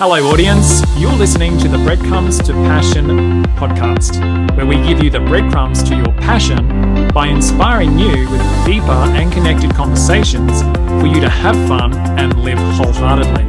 Hello, 0.00 0.30
audience. 0.30 0.80
You're 0.96 1.10
listening 1.16 1.58
to 1.58 1.66
the 1.66 1.78
Breadcrumbs 1.78 2.38
to 2.42 2.52
Passion 2.52 3.42
podcast, 3.56 4.56
where 4.56 4.64
we 4.64 4.76
give 4.76 5.02
you 5.02 5.10
the 5.10 5.18
breadcrumbs 5.18 5.82
to 5.82 5.96
your 5.96 6.12
passion 6.18 7.08
by 7.08 7.26
inspiring 7.26 7.98
you 7.98 8.30
with 8.30 8.40
deeper 8.64 8.92
and 8.92 9.32
connected 9.32 9.74
conversations 9.74 10.62
for 11.02 11.08
you 11.08 11.20
to 11.20 11.28
have 11.28 11.56
fun 11.66 11.92
and 12.16 12.38
live 12.44 12.58
wholeheartedly. 12.76 13.42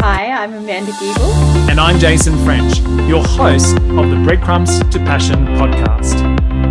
Hi, 0.00 0.30
I'm 0.30 0.54
Amanda 0.54 0.92
Giebel. 0.92 1.68
And 1.68 1.80
I'm 1.80 1.98
Jason 1.98 2.38
French, 2.44 2.78
your 3.08 3.24
host 3.24 3.74
of 3.78 4.10
the 4.10 4.22
Breadcrumbs 4.24 4.78
to 4.90 5.00
Passion 5.00 5.44
podcast. 5.56 6.67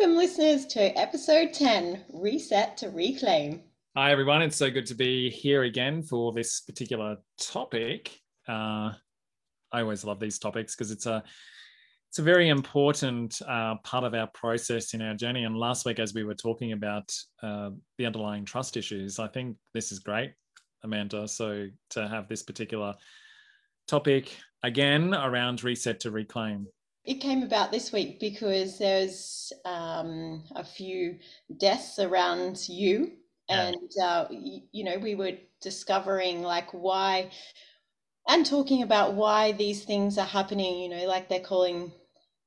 Welcome, 0.00 0.16
listeners, 0.16 0.64
to 0.68 0.98
episode 0.98 1.52
10 1.52 2.06
Reset 2.14 2.74
to 2.78 2.88
Reclaim. 2.88 3.60
Hi, 3.94 4.10
everyone. 4.10 4.40
It's 4.40 4.56
so 4.56 4.70
good 4.70 4.86
to 4.86 4.94
be 4.94 5.28
here 5.28 5.64
again 5.64 6.02
for 6.02 6.32
this 6.32 6.60
particular 6.60 7.18
topic. 7.38 8.18
Uh, 8.48 8.94
I 9.70 9.82
always 9.82 10.02
love 10.02 10.18
these 10.18 10.38
topics 10.38 10.74
because 10.74 10.90
it's 10.90 11.04
a 11.04 11.22
it's 12.08 12.18
a 12.18 12.22
very 12.22 12.48
important 12.48 13.42
uh, 13.46 13.74
part 13.84 14.04
of 14.04 14.14
our 14.14 14.26
process 14.28 14.94
in 14.94 15.02
our 15.02 15.12
journey. 15.12 15.44
And 15.44 15.54
last 15.54 15.84
week, 15.84 15.98
as 15.98 16.14
we 16.14 16.24
were 16.24 16.34
talking 16.34 16.72
about 16.72 17.14
uh, 17.42 17.68
the 17.98 18.06
underlying 18.06 18.46
trust 18.46 18.78
issues, 18.78 19.18
I 19.18 19.28
think 19.28 19.58
this 19.74 19.92
is 19.92 19.98
great, 19.98 20.32
Amanda. 20.82 21.28
So 21.28 21.66
to 21.90 22.08
have 22.08 22.26
this 22.26 22.42
particular 22.42 22.94
topic 23.86 24.34
again 24.62 25.12
around 25.12 25.62
reset 25.62 26.00
to 26.00 26.10
reclaim. 26.10 26.68
It 27.04 27.14
came 27.14 27.42
about 27.42 27.72
this 27.72 27.92
week 27.92 28.20
because 28.20 28.78
there's 28.78 29.52
um, 29.64 30.44
a 30.54 30.64
few 30.64 31.18
deaths 31.56 31.98
around 31.98 32.68
you, 32.68 33.12
yeah. 33.48 33.68
and 33.68 33.90
uh, 34.02 34.26
you, 34.30 34.62
you 34.70 34.84
know 34.84 34.98
we 34.98 35.14
were 35.14 35.32
discovering 35.62 36.42
like 36.42 36.70
why, 36.72 37.30
and 38.28 38.44
talking 38.44 38.82
about 38.82 39.14
why 39.14 39.52
these 39.52 39.84
things 39.84 40.18
are 40.18 40.26
happening. 40.26 40.78
You 40.78 40.90
know, 40.90 41.06
like 41.06 41.28
they're 41.28 41.40
calling 41.40 41.90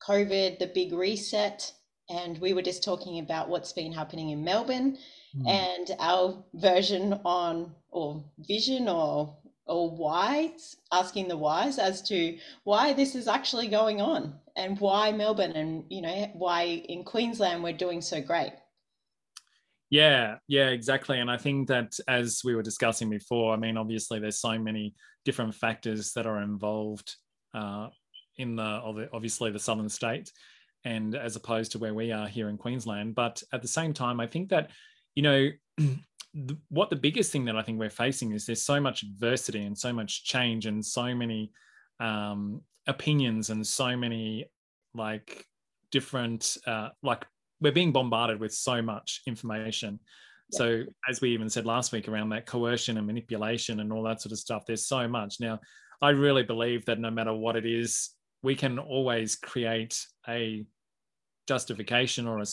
COVID 0.08 0.60
the 0.60 0.68
big 0.68 0.94
reset, 0.94 1.74
and 2.08 2.38
we 2.38 2.54
were 2.54 2.62
just 2.62 2.84
talking 2.84 3.18
about 3.18 3.50
what's 3.50 3.74
been 3.74 3.92
happening 3.92 4.30
in 4.30 4.44
Melbourne, 4.44 5.00
mm. 5.36 5.50
and 5.50 5.90
our 6.00 6.44
version 6.54 7.20
on 7.26 7.74
or 7.90 8.24
vision 8.38 8.88
or 8.88 9.36
or 9.66 9.90
why 9.90 10.52
asking 10.92 11.28
the 11.28 11.38
whys 11.38 11.80
as 11.80 12.02
to 12.04 12.38
why 12.66 12.94
this 12.94 13.16
is 13.16 13.28
actually 13.28 13.68
going 13.68 14.00
on 14.00 14.40
and 14.56 14.80
why 14.80 15.12
melbourne 15.12 15.52
and 15.54 15.86
you 15.90 16.02
know 16.02 16.30
why 16.34 16.64
in 16.64 17.04
queensland 17.04 17.64
we're 17.64 17.74
doing 17.74 18.02
so 18.02 18.22
great. 18.22 18.54
Yeah 19.90 20.38
yeah 20.48 20.70
exactly. 20.70 21.20
And 21.20 21.30
i 21.30 21.38
think 21.38 21.68
that 21.68 21.94
as 22.08 22.42
we 22.44 22.56
were 22.56 22.64
discussing 22.64 23.10
before 23.10 23.54
i 23.54 23.58
mean 23.58 23.78
obviously 23.78 24.20
there's 24.20 24.40
so 24.40 24.58
many 24.58 24.96
different 25.26 25.56
factors 25.56 26.14
that 26.14 26.26
are 26.26 26.42
involved 26.42 27.16
uh, 27.54 27.88
in 28.38 28.56
the 28.56 29.08
obviously 29.14 29.52
the 29.52 29.60
southern 29.60 29.90
states 29.90 30.32
and 30.86 31.16
as 31.16 31.36
opposed 31.36 31.72
to 31.72 31.80
where 31.80 31.94
we 31.94 32.12
are 32.12 32.28
here 32.28 32.50
in 32.50 32.58
queensland. 32.58 33.16
But 33.16 33.42
at 33.54 33.62
the 33.62 33.68
same 33.68 33.94
time 33.94 34.20
i 34.20 34.28
think 34.28 34.50
that 34.50 34.72
you 35.16 35.24
know 35.24 35.50
what 36.70 36.90
the 36.90 36.96
biggest 36.96 37.32
thing 37.32 37.46
that 37.46 37.56
I 37.56 37.62
think 37.62 37.80
we're 37.80 37.90
facing 37.90 38.32
is 38.32 38.46
there's 38.46 38.64
so 38.64 38.80
much 38.80 39.04
adversity 39.04 39.64
and 39.64 39.78
so 39.78 39.94
much 39.94 40.24
change 40.24 40.66
and 40.66 40.84
so 40.84 41.14
many 41.14 41.52
um, 42.00 42.62
opinions 42.88 43.50
and 43.50 43.66
so 43.66 43.96
many 43.96 44.46
like 44.94 45.46
different 45.92 46.58
uh, 46.68 46.90
like 47.02 47.26
we're 47.62 47.72
being 47.72 47.92
bombarded 47.92 48.40
with 48.40 48.54
so 48.54 48.82
much 48.82 49.22
information. 49.26 50.00
Yeah. 50.52 50.58
So 50.58 50.84
as 51.10 51.22
we 51.22 51.30
even 51.32 51.50
said 51.50 51.66
last 51.66 51.92
week 51.92 52.08
around 52.08 52.30
that 52.30 52.46
coercion 52.46 52.98
and 52.98 53.08
manipulation 53.08 53.80
and 53.80 53.92
all 53.92 54.04
that 54.04 54.22
sort 54.22 54.34
of 54.34 54.40
stuff, 54.40 54.66
there's 54.66 54.86
so 54.86 55.08
much. 55.08 55.38
Now, 55.40 55.60
I 56.02 56.10
really 56.10 56.44
believe 56.44 56.84
that 56.86 57.00
no 57.00 57.10
matter 57.10 57.34
what 57.34 57.56
it 57.56 57.66
is, 57.66 58.10
we 58.42 58.56
can 58.56 58.78
always 58.78 59.38
create 59.38 60.06
a 60.28 60.66
justification 61.48 62.28
or 62.28 62.40
a, 62.40 62.46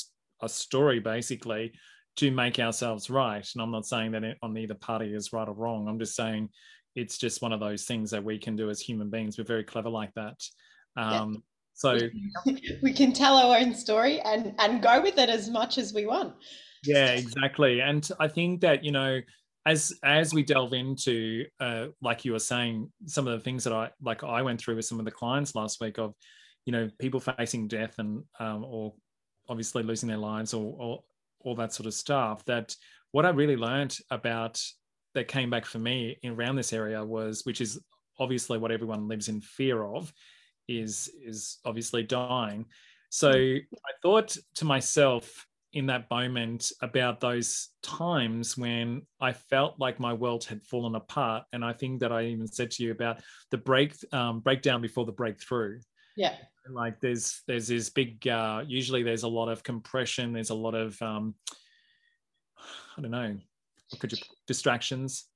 a 0.42 0.48
story 0.48 1.00
basically 1.00 1.72
to 2.16 2.30
make 2.30 2.58
ourselves 2.58 3.10
right. 3.10 3.46
And 3.54 3.62
I'm 3.62 3.72
not 3.72 3.86
saying 3.86 4.12
that 4.12 4.36
on 4.42 4.56
either 4.56 4.74
party 4.74 5.12
is 5.12 5.32
right 5.32 5.48
or 5.48 5.54
wrong. 5.54 5.88
I'm 5.88 5.98
just 5.98 6.14
saying 6.14 6.50
it's 6.94 7.18
just 7.18 7.42
one 7.42 7.52
of 7.52 7.60
those 7.60 7.84
things 7.84 8.10
that 8.10 8.24
we 8.24 8.38
can 8.38 8.56
do 8.56 8.70
as 8.70 8.80
human 8.80 9.10
beings. 9.10 9.38
We're 9.38 9.44
very 9.44 9.64
clever 9.64 9.88
like 9.88 10.12
that. 10.14 10.42
Um, 10.96 11.32
yeah. 11.32 11.40
So 11.74 11.98
we 12.82 12.92
can 12.92 13.12
tell 13.12 13.36
our 13.36 13.56
own 13.56 13.74
story 13.74 14.20
and 14.20 14.54
and 14.58 14.82
go 14.82 15.00
with 15.00 15.18
it 15.18 15.30
as 15.30 15.48
much 15.48 15.78
as 15.78 15.94
we 15.94 16.06
want. 16.06 16.34
Yeah, 16.84 17.12
exactly. 17.12 17.80
And 17.80 18.08
I 18.18 18.28
think 18.28 18.60
that 18.62 18.84
you 18.84 18.92
know, 18.92 19.20
as 19.66 19.92
as 20.04 20.34
we 20.34 20.42
delve 20.42 20.72
into, 20.72 21.44
uh, 21.60 21.86
like 22.02 22.24
you 22.24 22.32
were 22.32 22.38
saying, 22.38 22.90
some 23.06 23.26
of 23.26 23.32
the 23.38 23.44
things 23.44 23.64
that 23.64 23.72
I 23.72 23.90
like 24.02 24.24
I 24.24 24.42
went 24.42 24.60
through 24.60 24.76
with 24.76 24.84
some 24.84 24.98
of 24.98 25.04
the 25.04 25.10
clients 25.10 25.54
last 25.54 25.80
week 25.80 25.98
of, 25.98 26.14
you 26.66 26.72
know, 26.72 26.90
people 26.98 27.20
facing 27.20 27.68
death 27.68 27.94
and 27.98 28.24
um, 28.38 28.64
or 28.64 28.94
obviously 29.48 29.82
losing 29.82 30.08
their 30.08 30.18
lives 30.18 30.54
or, 30.54 30.74
or 30.78 31.02
all 31.40 31.54
that 31.56 31.72
sort 31.72 31.86
of 31.86 31.94
stuff 31.94 32.44
that 32.44 32.74
what 33.12 33.26
i 33.26 33.30
really 33.30 33.56
learned 33.56 33.96
about 34.10 34.62
that 35.14 35.28
came 35.28 35.50
back 35.50 35.64
for 35.64 35.78
me 35.78 36.16
in, 36.22 36.32
around 36.32 36.56
this 36.56 36.72
area 36.72 37.04
was 37.04 37.44
which 37.44 37.60
is 37.60 37.78
obviously 38.18 38.58
what 38.58 38.70
everyone 38.70 39.08
lives 39.08 39.28
in 39.28 39.40
fear 39.40 39.82
of 39.82 40.12
is 40.68 41.10
is 41.24 41.58
obviously 41.64 42.02
dying. 42.02 42.66
So 43.10 43.30
i 43.32 43.92
thought 44.02 44.36
to 44.56 44.64
myself 44.64 45.46
in 45.72 45.86
that 45.86 46.10
moment 46.10 46.72
about 46.82 47.20
those 47.20 47.68
times 47.82 48.58
when 48.58 49.02
I 49.20 49.32
felt 49.32 49.78
like 49.78 50.00
my 50.00 50.12
world 50.12 50.44
had 50.44 50.62
fallen 50.62 50.96
apart, 50.96 51.44
and 51.52 51.64
I 51.64 51.72
think 51.72 52.00
that 52.00 52.12
I 52.12 52.24
even 52.24 52.46
said 52.46 52.70
to 52.72 52.82
you 52.82 52.90
about 52.90 53.20
the 53.50 53.58
break 53.58 53.94
um, 54.12 54.40
breakdown 54.40 54.80
before 54.80 55.06
the 55.06 55.12
breakthrough. 55.12 55.80
Yeah, 56.16 56.34
like 56.68 57.00
there's 57.00 57.42
there's 57.46 57.68
this 57.68 57.88
big 57.90 58.26
uh, 58.26 58.64
usually 58.66 59.02
there's 59.02 59.22
a 59.22 59.28
lot 59.28 59.48
of 59.48 59.62
compression 59.62 60.32
there's 60.32 60.50
a 60.50 60.54
lot 60.54 60.74
of 60.74 61.00
um, 61.02 61.34
i 62.96 63.00
don't 63.00 63.10
know. 63.10 63.36
Could 63.98 64.12
you 64.12 64.18
distractions. 64.50 65.26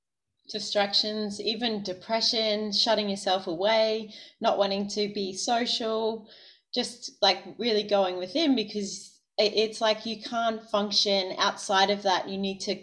Distractions 0.49 1.39
even 1.39 1.83
depression 1.83 2.73
shutting 2.73 3.07
yourself 3.07 3.47
away 3.47 4.13
not 4.41 4.57
wanting 4.57 4.89
to 4.89 5.07
be 5.13 5.31
social 5.31 6.27
just 6.73 7.11
like 7.21 7.41
really 7.57 7.83
going 7.83 8.17
within 8.17 8.57
because 8.57 9.17
it's 9.37 9.79
like 9.79 10.05
you 10.05 10.21
can't 10.21 10.61
function 10.69 11.33
outside 11.37 11.91
of 11.91 12.03
that. 12.03 12.27
You 12.27 12.37
need 12.37 12.59
to 12.61 12.75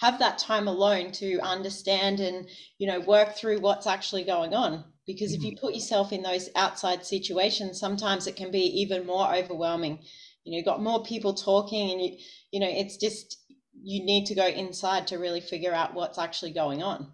have 0.00 0.18
that 0.20 0.38
time 0.38 0.68
alone 0.68 1.12
to 1.12 1.38
understand 1.40 2.18
and 2.20 2.48
you 2.78 2.86
know 2.86 3.00
work 3.00 3.34
through 3.36 3.60
what's 3.60 3.86
actually 3.86 4.24
going 4.24 4.54
on 4.54 4.84
because 5.06 5.34
if 5.34 5.42
you 5.42 5.52
mm. 5.52 5.60
put 5.60 5.74
yourself 5.74 6.12
in 6.12 6.22
those 6.22 6.48
outside 6.56 7.04
situations 7.04 7.78
sometimes 7.78 8.26
it 8.26 8.36
can 8.36 8.50
be 8.50 8.64
even 8.80 9.04
more 9.04 9.34
overwhelming. 9.34 9.98
You 10.44 10.52
know 10.52 10.56
you've 10.56 10.72
got 10.72 10.82
more 10.82 11.02
people 11.02 11.34
talking 11.34 11.90
and 11.90 12.00
you 12.00 12.16
you 12.52 12.60
know 12.60 12.72
it's 12.82 12.96
just 12.96 13.36
you 13.82 14.04
need 14.04 14.26
to 14.26 14.34
go 14.34 14.46
inside 14.46 15.06
to 15.08 15.18
really 15.18 15.40
figure 15.40 15.72
out 15.72 15.94
what's 15.94 16.18
actually 16.18 16.52
going 16.52 16.82
on. 16.82 17.12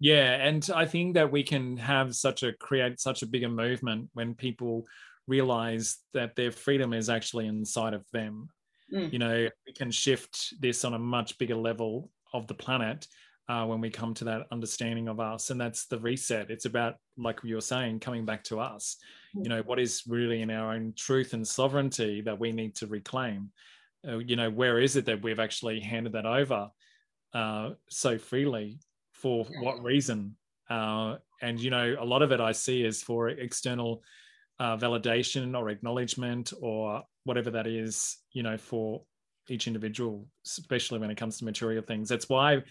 Yeah 0.00 0.32
and 0.46 0.68
i 0.74 0.86
think 0.86 1.14
that 1.14 1.30
we 1.30 1.42
can 1.42 1.76
have 1.76 2.16
such 2.16 2.42
a 2.42 2.54
create 2.54 2.98
such 2.98 3.22
a 3.22 3.26
bigger 3.26 3.50
movement 3.50 4.08
when 4.14 4.34
people 4.34 4.86
realize 5.26 5.98
that 6.14 6.34
their 6.34 6.50
freedom 6.50 6.92
is 6.92 7.08
actually 7.10 7.46
inside 7.46 7.94
of 7.94 8.04
them. 8.12 8.48
Mm. 8.92 9.12
you 9.12 9.18
know 9.20 9.48
we 9.66 9.72
can 9.72 9.90
shift 9.90 10.54
this 10.58 10.84
on 10.84 10.94
a 10.94 10.98
much 10.98 11.38
bigger 11.38 11.54
level 11.54 12.10
of 12.32 12.46
the 12.48 12.54
planet 12.54 13.06
uh, 13.48 13.64
when 13.66 13.80
we 13.80 13.90
come 13.90 14.14
to 14.14 14.24
that 14.24 14.46
understanding 14.50 15.08
of 15.08 15.20
us 15.20 15.50
and 15.50 15.60
that's 15.60 15.86
the 15.86 15.98
reset. 15.98 16.50
It's 16.50 16.66
about 16.66 16.94
like 17.18 17.40
you 17.42 17.56
were 17.56 17.60
saying 17.60 18.00
coming 18.00 18.24
back 18.24 18.44
to 18.44 18.60
us. 18.60 18.96
You 19.34 19.48
know 19.48 19.62
what 19.62 19.78
is 19.78 20.02
really 20.08 20.42
in 20.42 20.50
our 20.50 20.72
own 20.72 20.94
truth 20.96 21.34
and 21.34 21.46
sovereignty 21.46 22.20
that 22.22 22.38
we 22.38 22.52
need 22.52 22.74
to 22.76 22.86
reclaim 22.86 23.50
uh, 24.06 24.18
you 24.18 24.36
know 24.36 24.50
where 24.50 24.78
is 24.80 24.96
it 24.96 25.06
that 25.06 25.22
we've 25.22 25.40
actually 25.40 25.80
handed 25.80 26.12
that 26.12 26.26
over 26.26 26.70
uh, 27.34 27.70
so 27.88 28.18
freely 28.18 28.78
for 29.12 29.44
what 29.60 29.82
reason? 29.82 30.36
Uh, 30.68 31.16
and 31.42 31.60
you 31.60 31.70
know 31.70 31.96
a 31.98 32.04
lot 32.04 32.22
of 32.22 32.30
it 32.30 32.40
i 32.40 32.52
see 32.52 32.84
is 32.84 33.02
for 33.02 33.30
external 33.30 34.02
uh, 34.60 34.76
validation 34.76 35.58
or 35.58 35.70
acknowledgement 35.70 36.52
or 36.60 37.02
whatever 37.24 37.50
that 37.50 37.66
is 37.66 38.18
you 38.32 38.42
know 38.42 38.56
for 38.56 39.02
each 39.50 39.66
individual 39.66 40.26
especially 40.46 40.98
when 40.98 41.10
it 41.10 41.16
comes 41.16 41.38
to 41.38 41.44
material 41.44 41.82
things. 41.82 42.08
That's 42.08 42.28
why 42.28 42.62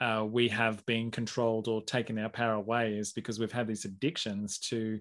uh, 0.00 0.24
we 0.28 0.48
have 0.48 0.84
been 0.86 1.10
controlled 1.10 1.66
or 1.66 1.82
taken 1.82 2.18
our 2.18 2.28
power 2.28 2.54
away 2.54 2.92
is 2.92 3.12
because 3.12 3.38
we've 3.38 3.52
had 3.52 3.66
these 3.66 3.84
addictions 3.84 4.58
to 4.58 5.00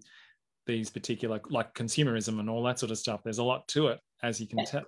these 0.66 0.90
particular 0.90 1.40
like 1.50 1.74
consumerism 1.74 2.40
and 2.40 2.50
all 2.50 2.64
that 2.64 2.80
sort 2.80 2.92
of 2.92 2.98
stuff. 2.98 3.22
There's 3.24 3.38
a 3.38 3.44
lot 3.44 3.68
to 3.70 3.88
it 3.88 4.00
as 4.24 4.42
you 4.42 4.48
can 4.48 4.60
yeah. 4.60 4.66
tell 4.66 4.84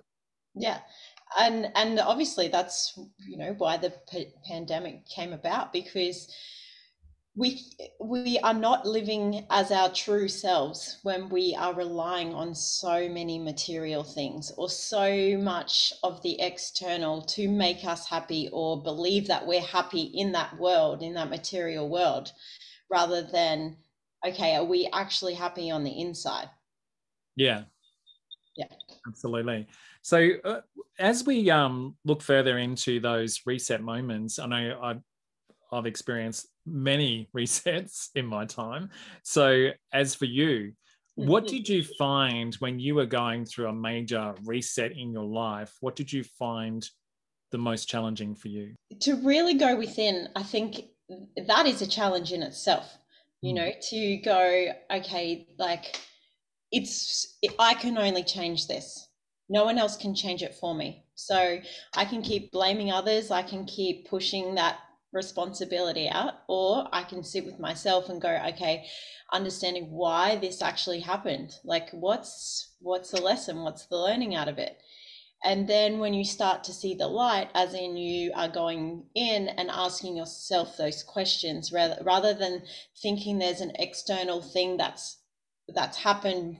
yeah. 0.54 0.80
And 1.38 1.68
and 1.76 2.00
obviously 2.00 2.48
that's 2.48 2.98
you 3.26 3.36
know 3.36 3.54
why 3.56 3.76
the 3.76 3.92
p- 4.10 4.32
pandemic 4.46 5.06
came 5.06 5.32
about 5.32 5.72
because 5.72 6.28
we 7.36 7.62
we 8.00 8.38
are 8.40 8.54
not 8.54 8.84
living 8.84 9.46
as 9.50 9.70
our 9.70 9.92
true 9.92 10.26
selves 10.26 10.98
when 11.04 11.28
we 11.28 11.54
are 11.56 11.72
relying 11.72 12.34
on 12.34 12.52
so 12.54 13.08
many 13.08 13.38
material 13.38 14.02
things 14.02 14.50
or 14.56 14.68
so 14.68 15.38
much 15.38 15.92
of 16.02 16.20
the 16.22 16.40
external 16.40 17.22
to 17.22 17.48
make 17.48 17.84
us 17.84 18.08
happy 18.08 18.48
or 18.52 18.82
believe 18.82 19.28
that 19.28 19.46
we're 19.46 19.60
happy 19.60 20.02
in 20.02 20.32
that 20.32 20.58
world 20.58 21.00
in 21.00 21.14
that 21.14 21.30
material 21.30 21.88
world 21.88 22.32
rather 22.90 23.22
than 23.22 23.76
okay 24.26 24.56
are 24.56 24.64
we 24.64 24.90
actually 24.92 25.34
happy 25.34 25.70
on 25.70 25.84
the 25.84 26.00
inside? 26.00 26.50
Yeah 27.36 27.64
yeah 28.56 28.66
absolutely 29.06 29.66
so 30.02 30.30
uh, 30.44 30.60
as 30.98 31.24
we 31.24 31.50
um, 31.50 31.96
look 32.04 32.20
further 32.20 32.58
into 32.58 33.00
those 33.00 33.40
reset 33.46 33.82
moments 33.82 34.38
i 34.38 34.46
know 34.46 34.78
i 34.82 34.94
I've 35.72 35.86
experienced 35.86 36.48
many 36.66 37.28
resets 37.36 38.08
in 38.14 38.26
my 38.26 38.44
time. 38.44 38.90
So, 39.22 39.70
as 39.92 40.14
for 40.14 40.24
you, 40.24 40.72
what 41.16 41.46
did 41.46 41.68
you 41.68 41.84
find 41.84 42.54
when 42.56 42.78
you 42.78 42.94
were 42.94 43.06
going 43.06 43.44
through 43.44 43.68
a 43.68 43.74
major 43.74 44.34
reset 44.44 44.92
in 44.92 45.12
your 45.12 45.24
life? 45.24 45.76
What 45.80 45.94
did 45.94 46.10
you 46.10 46.24
find 46.24 46.88
the 47.50 47.58
most 47.58 47.88
challenging 47.88 48.34
for 48.34 48.48
you? 48.48 48.74
To 49.00 49.16
really 49.16 49.54
go 49.54 49.76
within, 49.76 50.28
I 50.34 50.42
think 50.42 50.82
that 51.46 51.66
is 51.66 51.82
a 51.82 51.86
challenge 51.86 52.32
in 52.32 52.42
itself. 52.42 52.96
You 53.42 53.52
mm. 53.52 53.56
know, 53.56 53.70
to 53.90 54.16
go, 54.18 54.72
okay, 54.90 55.46
like 55.58 56.00
it's, 56.72 57.38
I 57.58 57.74
can 57.74 57.98
only 57.98 58.22
change 58.22 58.66
this. 58.66 59.08
No 59.48 59.64
one 59.64 59.78
else 59.78 59.96
can 59.96 60.14
change 60.14 60.42
it 60.42 60.54
for 60.54 60.74
me. 60.74 61.04
So 61.14 61.58
I 61.94 62.04
can 62.04 62.22
keep 62.22 62.52
blaming 62.52 62.92
others. 62.92 63.30
I 63.30 63.42
can 63.42 63.64
keep 63.64 64.08
pushing 64.08 64.54
that 64.54 64.78
responsibility 65.12 66.08
out 66.08 66.34
or 66.46 66.86
i 66.92 67.02
can 67.02 67.24
sit 67.24 67.44
with 67.44 67.58
myself 67.58 68.08
and 68.08 68.22
go 68.22 68.30
okay 68.46 68.86
understanding 69.32 69.90
why 69.90 70.36
this 70.36 70.62
actually 70.62 71.00
happened 71.00 71.52
like 71.64 71.90
what's 71.90 72.74
what's 72.80 73.10
the 73.10 73.20
lesson 73.20 73.62
what's 73.62 73.86
the 73.86 73.96
learning 73.96 74.36
out 74.36 74.46
of 74.46 74.58
it 74.58 74.78
and 75.42 75.66
then 75.66 75.98
when 75.98 76.14
you 76.14 76.24
start 76.24 76.62
to 76.62 76.72
see 76.72 76.94
the 76.94 77.08
light 77.08 77.48
as 77.54 77.74
in 77.74 77.96
you 77.96 78.30
are 78.36 78.48
going 78.48 79.02
in 79.16 79.48
and 79.48 79.68
asking 79.70 80.16
yourself 80.16 80.76
those 80.76 81.02
questions 81.02 81.72
rather 81.72 81.98
rather 82.04 82.32
than 82.32 82.62
thinking 83.02 83.38
there's 83.38 83.60
an 83.60 83.72
external 83.80 84.40
thing 84.40 84.76
that's 84.76 85.19
that's 85.74 85.96
happened 85.96 86.58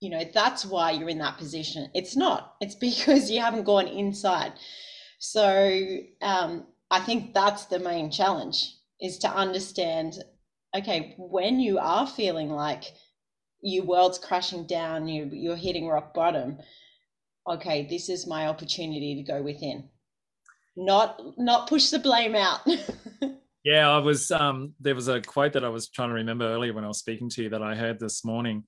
you 0.00 0.10
know 0.10 0.22
that's 0.32 0.64
why 0.64 0.90
you're 0.90 1.08
in 1.08 1.18
that 1.18 1.38
position 1.38 1.90
it's 1.94 2.16
not 2.16 2.54
it's 2.60 2.74
because 2.88 3.30
you 3.30 3.40
haven't 3.40 3.64
gone 3.64 3.86
inside 3.86 4.52
so 5.18 5.80
um, 6.20 6.66
I 6.90 7.00
think 7.00 7.32
that's 7.32 7.64
the 7.66 7.78
main 7.78 8.10
challenge 8.10 8.74
is 9.00 9.18
to 9.18 9.28
understand 9.28 10.22
okay, 10.74 11.14
when 11.18 11.60
you 11.60 11.78
are 11.78 12.06
feeling 12.06 12.50
like 12.50 12.84
your 13.62 13.84
world's 13.84 14.18
crashing 14.18 14.66
down, 14.66 15.08
you 15.08 15.30
you're 15.32 15.56
hitting 15.56 15.86
rock 15.86 16.12
bottom, 16.12 16.58
okay, 17.48 17.86
this 17.88 18.08
is 18.08 18.26
my 18.26 18.48
opportunity 18.48 19.14
to 19.16 19.32
go 19.32 19.42
within. 19.42 19.88
Not 20.76 21.20
not 21.38 21.68
push 21.68 21.90
the 21.90 21.98
blame 21.98 22.34
out. 22.34 22.60
yeah, 23.64 23.90
I 23.90 23.98
was 23.98 24.30
um 24.30 24.74
there 24.78 24.94
was 24.94 25.08
a 25.08 25.20
quote 25.20 25.54
that 25.54 25.64
I 25.64 25.70
was 25.70 25.88
trying 25.88 26.10
to 26.10 26.14
remember 26.14 26.46
earlier 26.46 26.72
when 26.72 26.84
I 26.84 26.88
was 26.88 26.98
speaking 26.98 27.30
to 27.30 27.44
you 27.44 27.48
that 27.50 27.62
I 27.62 27.74
heard 27.74 27.98
this 27.98 28.24
morning. 28.24 28.64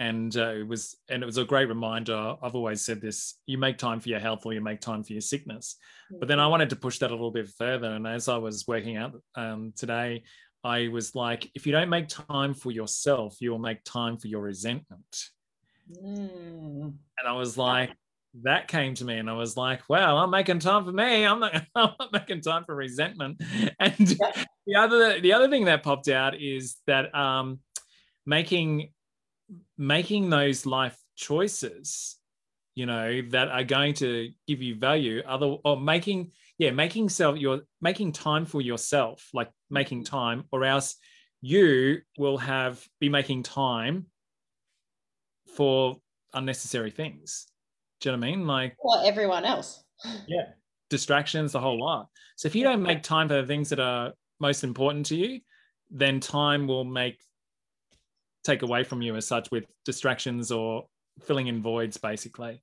And 0.00 0.34
uh, 0.36 0.54
it 0.54 0.68
was 0.68 0.96
and 1.10 1.22
it 1.22 1.26
was 1.26 1.38
a 1.38 1.44
great 1.44 1.68
reminder. 1.68 2.36
I've 2.40 2.54
always 2.54 2.84
said 2.84 3.00
this 3.00 3.34
you 3.46 3.58
make 3.58 3.78
time 3.78 4.00
for 4.00 4.08
your 4.08 4.20
health 4.20 4.46
or 4.46 4.54
you 4.54 4.60
make 4.60 4.80
time 4.80 5.02
for 5.02 5.12
your 5.12 5.20
sickness. 5.20 5.76
But 6.10 6.28
then 6.28 6.40
i 6.40 6.44
mm-hmm. 6.44 6.52
wanted 6.52 6.70
to 6.70 6.76
push 6.76 6.98
that 7.00 7.10
a 7.10 7.14
little 7.14 7.30
bit 7.30 7.50
further. 7.58 7.92
And 7.92 8.06
as 8.06 8.28
i 8.28 8.36
was 8.36 8.66
working 8.66 8.96
out 8.96 9.20
um, 9.34 9.72
today 9.76 10.22
i 10.64 10.88
was 10.88 11.14
like 11.14 11.50
if 11.54 11.66
you 11.66 11.72
don't 11.72 11.88
make 11.88 12.08
time 12.08 12.52
for 12.52 12.72
yourself 12.72 13.36
you'll 13.40 13.58
make 13.60 13.84
time 13.84 14.16
for 14.16 14.28
your 14.28 14.42
resentment. 14.42 15.30
Mm. 16.04 16.92
and 17.18 17.26
i 17.26 17.32
was 17.32 17.56
like 17.56 17.90
that 18.42 18.68
came 18.68 18.94
to 18.94 19.04
me 19.04 19.18
and 19.18 19.28
I 19.28 19.32
was 19.32 19.56
like, 19.56 19.82
well, 19.88 20.18
I'm 20.18 20.30
making 20.30 20.58
time 20.58 20.84
for 20.84 20.92
me. 20.92 21.24
I'm 21.24 21.40
not, 21.40 21.54
I'm 21.74 21.90
not 21.98 22.12
making 22.12 22.42
time 22.42 22.64
for 22.64 22.74
resentment. 22.74 23.42
And 23.80 24.16
yeah. 24.20 24.44
the 24.66 24.74
other 24.76 25.20
the 25.20 25.32
other 25.32 25.48
thing 25.48 25.66
that 25.66 25.82
popped 25.82 26.08
out 26.08 26.40
is 26.40 26.76
that 26.86 27.14
um, 27.14 27.60
making 28.26 28.92
making 29.76 30.30
those 30.30 30.66
life 30.66 30.96
choices 31.16 32.16
you 32.74 32.86
know 32.86 33.22
that 33.30 33.48
are 33.48 33.64
going 33.64 33.94
to 33.94 34.30
give 34.46 34.62
you 34.62 34.76
value 34.76 35.22
other 35.26 35.56
or 35.64 35.80
making 35.80 36.30
yeah 36.58 36.70
making 36.70 37.08
self 37.08 37.36
your 37.36 37.62
making 37.80 38.12
time 38.12 38.44
for 38.46 38.60
yourself 38.60 39.28
like 39.34 39.50
making 39.70 40.04
mm-hmm. 40.04 40.16
time 40.16 40.44
or 40.52 40.64
else 40.64 40.96
you 41.40 41.98
will 42.18 42.38
have 42.38 42.84
be 43.00 43.08
making 43.08 43.42
time 43.42 44.06
for 45.56 45.96
unnecessary 46.34 46.90
things 46.90 47.46
do 48.00 48.10
you 48.10 48.16
know 48.16 48.20
what 48.20 48.26
i 48.26 48.30
mean? 48.30 48.46
Like 48.46 48.76
or 48.78 49.02
everyone 49.04 49.44
else. 49.44 49.84
yeah 50.28 50.52
distractions 50.90 51.52
the 51.52 51.60
whole 51.60 51.78
lot. 51.78 52.08
So 52.36 52.46
if 52.46 52.54
you 52.54 52.64
don't 52.64 52.82
make 52.82 53.02
time 53.02 53.28
for 53.28 53.34
the 53.34 53.46
things 53.46 53.68
that 53.68 53.80
are 53.80 54.12
most 54.40 54.64
important 54.64 55.04
to 55.06 55.16
you 55.16 55.40
then 55.90 56.20
time 56.20 56.66
will 56.66 56.84
make 56.84 57.18
take 58.44 58.62
away 58.62 58.84
from 58.84 59.02
you 59.02 59.16
as 59.16 59.26
such 59.26 59.50
with 59.50 59.64
distractions 59.84 60.50
or 60.50 60.84
filling 61.26 61.48
in 61.48 61.62
voids 61.62 61.96
basically. 61.96 62.60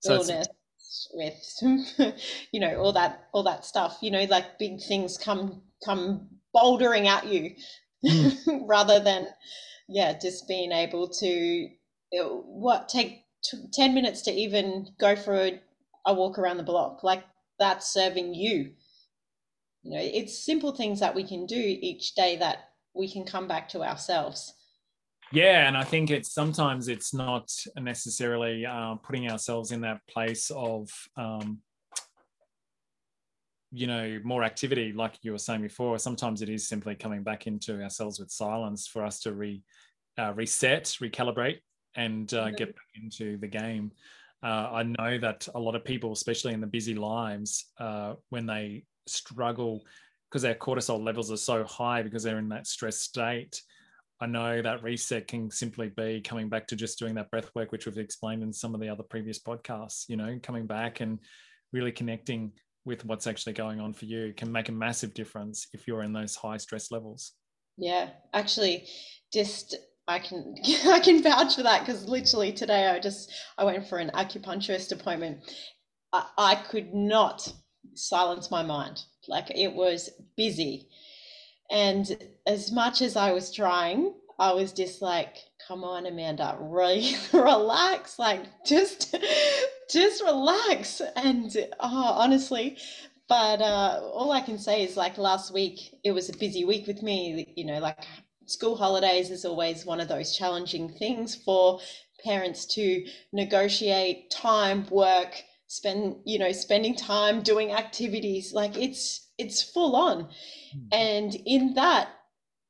So 0.00 0.22
with 1.12 1.34
you 2.52 2.60
know 2.60 2.76
all 2.76 2.92
that 2.92 3.28
all 3.32 3.42
that 3.42 3.64
stuff 3.64 3.98
you 4.00 4.10
know 4.10 4.24
like 4.24 4.58
big 4.58 4.80
things 4.80 5.18
come 5.18 5.60
come 5.84 6.26
bouldering 6.54 7.06
at 7.06 7.26
you 7.26 7.54
mm. 8.04 8.62
rather 8.66 8.98
than 9.00 9.26
yeah 9.88 10.16
just 10.18 10.48
being 10.48 10.72
able 10.72 11.08
to 11.08 11.68
what 12.12 12.88
take 12.88 13.24
10 13.72 13.94
minutes 13.94 14.22
to 14.22 14.32
even 14.32 14.88
go 14.98 15.16
for 15.16 15.34
a, 15.34 15.60
a 16.06 16.14
walk 16.14 16.38
around 16.38 16.56
the 16.56 16.62
block. 16.62 17.02
Like 17.02 17.24
that's 17.58 17.92
serving 17.92 18.34
you. 18.34 18.72
You 19.82 19.92
know 19.92 20.00
it's 20.00 20.44
simple 20.44 20.72
things 20.72 21.00
that 21.00 21.14
we 21.14 21.24
can 21.24 21.46
do 21.46 21.56
each 21.56 22.14
day 22.14 22.36
that 22.36 22.70
we 22.94 23.10
can 23.10 23.24
come 23.24 23.48
back 23.48 23.68
to 23.70 23.82
ourselves. 23.82 24.54
Yeah 25.30 25.68
and 25.68 25.76
i 25.76 25.84
think 25.84 26.10
it's 26.10 26.32
sometimes 26.32 26.88
it's 26.88 27.12
not 27.12 27.52
necessarily 27.76 28.64
uh, 28.64 28.94
putting 28.96 29.30
ourselves 29.30 29.72
in 29.72 29.82
that 29.82 30.00
place 30.08 30.50
of 30.50 30.88
um, 31.18 31.60
you 33.70 33.86
know 33.86 34.18
more 34.24 34.44
activity 34.44 34.92
like 34.92 35.18
you 35.22 35.32
were 35.32 35.38
saying 35.38 35.62
before. 35.62 35.98
Sometimes 35.98 36.42
it 36.42 36.48
is 36.48 36.68
simply 36.68 36.94
coming 36.94 37.22
back 37.22 37.46
into 37.46 37.82
ourselves 37.82 38.18
with 38.18 38.30
silence 38.30 38.86
for 38.86 39.04
us 39.04 39.20
to 39.20 39.32
re 39.32 39.62
uh, 40.18 40.32
reset 40.34 40.84
recalibrate 41.00 41.58
and 41.96 42.32
uh, 42.34 42.50
get 42.50 42.74
back 42.74 43.02
into 43.02 43.36
the 43.38 43.46
game 43.46 43.90
uh, 44.42 44.68
i 44.72 44.82
know 44.82 45.18
that 45.18 45.46
a 45.54 45.58
lot 45.58 45.74
of 45.74 45.84
people 45.84 46.12
especially 46.12 46.52
in 46.52 46.60
the 46.60 46.66
busy 46.66 46.94
lives 46.94 47.66
uh, 47.80 48.14
when 48.30 48.46
they 48.46 48.84
struggle 49.06 49.84
because 50.28 50.42
their 50.42 50.54
cortisol 50.54 51.02
levels 51.02 51.32
are 51.32 51.36
so 51.36 51.64
high 51.64 52.02
because 52.02 52.22
they're 52.22 52.38
in 52.38 52.48
that 52.48 52.66
stress 52.66 52.98
state 52.98 53.62
I 54.20 54.26
know 54.26 54.60
that 54.62 54.82
reset 54.82 55.28
can 55.28 55.50
simply 55.50 55.90
be 55.90 56.20
coming 56.20 56.48
back 56.48 56.66
to 56.68 56.76
just 56.76 56.98
doing 56.98 57.14
that 57.14 57.30
breath 57.30 57.50
work, 57.54 57.70
which 57.70 57.86
we've 57.86 57.98
explained 57.98 58.42
in 58.42 58.52
some 58.52 58.74
of 58.74 58.80
the 58.80 58.88
other 58.88 59.04
previous 59.04 59.38
podcasts, 59.38 60.08
you 60.08 60.16
know, 60.16 60.38
coming 60.42 60.66
back 60.66 61.00
and 61.00 61.20
really 61.72 61.92
connecting 61.92 62.52
with 62.84 63.04
what's 63.04 63.26
actually 63.26 63.52
going 63.52 63.80
on 63.80 63.92
for 63.92 64.06
you 64.06 64.32
can 64.36 64.50
make 64.50 64.68
a 64.70 64.72
massive 64.72 65.14
difference 65.14 65.68
if 65.72 65.86
you're 65.86 66.02
in 66.02 66.12
those 66.12 66.34
high 66.34 66.56
stress 66.56 66.90
levels. 66.90 67.32
Yeah, 67.76 68.08
actually, 68.32 68.88
just 69.32 69.76
I 70.08 70.20
can 70.20 70.56
I 70.86 71.00
can 71.00 71.22
vouch 71.22 71.56
for 71.56 71.64
that 71.64 71.80
because 71.86 72.08
literally 72.08 72.52
today 72.52 72.88
I 72.88 73.00
just 73.00 73.32
I 73.58 73.64
went 73.64 73.88
for 73.88 73.98
an 73.98 74.12
acupuncturist 74.14 74.92
appointment. 74.92 75.38
I, 76.12 76.26
I 76.38 76.56
could 76.56 76.94
not 76.94 77.52
silence 77.94 78.50
my 78.50 78.62
mind. 78.64 79.02
Like 79.28 79.50
it 79.56 79.74
was 79.74 80.10
busy 80.36 80.88
and 81.70 82.16
as 82.46 82.72
much 82.72 83.02
as 83.02 83.16
I 83.16 83.32
was 83.32 83.52
trying, 83.54 84.14
I 84.38 84.52
was 84.52 84.72
just 84.72 85.02
like, 85.02 85.36
come 85.66 85.84
on, 85.84 86.06
Amanda, 86.06 86.56
really 86.60 87.14
relax. 87.32 88.18
Like 88.18 88.44
just 88.66 89.16
just 89.90 90.22
relax. 90.22 91.02
And 91.16 91.56
oh, 91.80 92.14
honestly, 92.18 92.78
but 93.28 93.60
uh, 93.60 94.00
all 94.14 94.32
I 94.32 94.40
can 94.40 94.58
say 94.58 94.84
is 94.84 94.96
like 94.96 95.18
last 95.18 95.52
week, 95.52 95.80
it 96.04 96.12
was 96.12 96.28
a 96.28 96.38
busy 96.38 96.64
week 96.64 96.86
with 96.86 97.02
me. 97.02 97.52
You 97.56 97.66
know, 97.66 97.80
like 97.80 97.98
school 98.48 98.76
holidays 98.76 99.30
is 99.30 99.44
always 99.44 99.84
one 99.84 100.00
of 100.00 100.08
those 100.08 100.36
challenging 100.36 100.88
things 100.88 101.34
for 101.34 101.80
parents 102.24 102.66
to 102.66 103.04
negotiate 103.32 104.30
time, 104.30 104.86
work, 104.90 105.42
spend, 105.66 106.16
you 106.24 106.38
know, 106.38 106.52
spending 106.52 106.94
time 106.94 107.42
doing 107.42 107.72
activities. 107.72 108.52
Like 108.52 108.76
it's 108.76 109.28
it's 109.38 109.62
full 109.62 109.94
on. 109.94 110.28
Hmm. 110.72 110.78
And 110.92 111.34
in 111.46 111.74
that, 111.74 112.08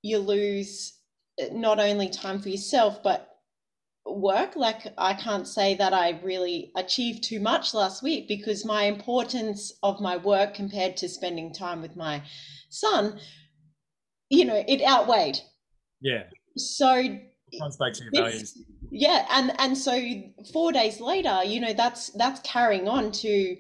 you 0.02 0.18
lose 0.18 0.99
uh, 1.40 1.47
not 1.52 1.80
only 1.80 2.08
time 2.08 2.40
for 2.40 2.50
yourself, 2.50 3.02
but 3.02 3.25
work. 4.04 4.56
Like, 4.56 4.92
I 4.99 5.14
can't 5.14 5.47
say 5.47 5.75
that 5.76 5.94
I 5.94 6.20
really 6.23 6.73
achieved 6.76 7.25
too 7.25 7.40
much 7.40 7.75
last 7.75 8.02
week 8.02 8.28
because 8.28 8.64
my 8.64 8.85
importance 8.85 9.73
of 9.82 10.00
my 10.00 10.16
work 10.16 10.54
compared 10.54 10.97
to 10.99 11.08
spending 11.08 11.52
time 11.52 11.80
with 11.82 11.97
my 11.97 12.23
son 12.68 13.18
you 14.30 14.44
know, 14.44 14.62
it 14.66 14.82
outweighed. 14.82 15.40
Yeah. 16.00 16.25
So 16.57 17.19
comes 17.59 17.76
back 17.76 17.93
to 17.95 18.05
your 18.05 18.12
values. 18.12 18.62
Yeah, 18.90 19.26
and 19.31 19.52
and 19.59 19.76
so 19.76 20.00
four 20.52 20.73
days 20.73 21.00
later, 21.00 21.45
you 21.45 21.61
know, 21.61 21.73
that's 21.73 22.11
that's 22.11 22.40
carrying 22.40 22.88
on 22.88 23.12
to 23.12 23.57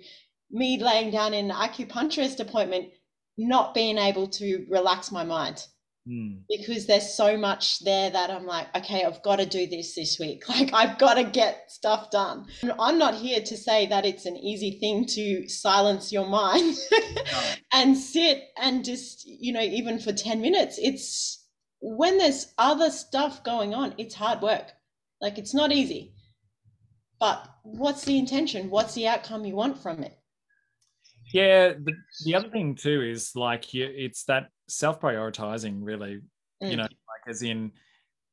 me 0.50 0.82
laying 0.82 1.10
down 1.10 1.34
in 1.34 1.50
an 1.50 1.56
acupuncturist 1.56 2.40
appointment, 2.40 2.90
not 3.36 3.74
being 3.74 3.98
able 3.98 4.26
to 4.28 4.66
relax 4.70 5.12
my 5.12 5.24
mind 5.24 5.66
mm. 6.08 6.40
because 6.48 6.86
there's 6.86 7.14
so 7.14 7.36
much 7.36 7.80
there 7.80 8.10
that 8.10 8.30
I'm 8.30 8.46
like, 8.46 8.74
okay, 8.76 9.04
I've 9.04 9.22
got 9.22 9.36
to 9.36 9.46
do 9.46 9.66
this 9.66 9.94
this 9.94 10.18
week. 10.18 10.44
Like, 10.48 10.72
I've 10.72 10.98
got 10.98 11.14
to 11.14 11.24
get 11.24 11.70
stuff 11.70 12.10
done. 12.10 12.46
I'm 12.78 12.98
not 12.98 13.14
here 13.14 13.40
to 13.40 13.56
say 13.56 13.86
that 13.86 14.06
it's 14.06 14.26
an 14.26 14.36
easy 14.36 14.78
thing 14.80 15.06
to 15.06 15.48
silence 15.48 16.10
your 16.10 16.26
mind 16.26 16.76
no. 16.92 17.40
and 17.72 17.96
sit 17.96 18.42
and 18.60 18.84
just, 18.84 19.26
you 19.26 19.52
know, 19.52 19.60
even 19.60 19.98
for 19.98 20.12
10 20.12 20.40
minutes, 20.40 20.78
it's 20.80 21.37
when 21.80 22.18
there's 22.18 22.52
other 22.58 22.90
stuff 22.90 23.44
going 23.44 23.74
on, 23.74 23.94
it's 23.98 24.14
hard 24.14 24.40
work. 24.40 24.72
Like, 25.20 25.38
it's 25.38 25.54
not 25.54 25.72
easy. 25.72 26.14
But 27.20 27.48
what's 27.62 28.04
the 28.04 28.18
intention? 28.18 28.70
What's 28.70 28.94
the 28.94 29.08
outcome 29.08 29.44
you 29.44 29.56
want 29.56 29.78
from 29.78 30.02
it? 30.02 30.16
Yeah, 31.32 31.74
the, 31.74 31.92
the 32.24 32.34
other 32.36 32.48
thing 32.48 32.74
too 32.74 33.02
is 33.02 33.32
like 33.34 33.74
you, 33.74 33.90
it's 33.92 34.24
that 34.24 34.48
self-prioritizing 34.68 35.78
really 35.80 36.20
mm. 36.62 36.70
you 36.70 36.76
know 36.76 36.82
like 36.82 37.28
as 37.28 37.42
in 37.42 37.72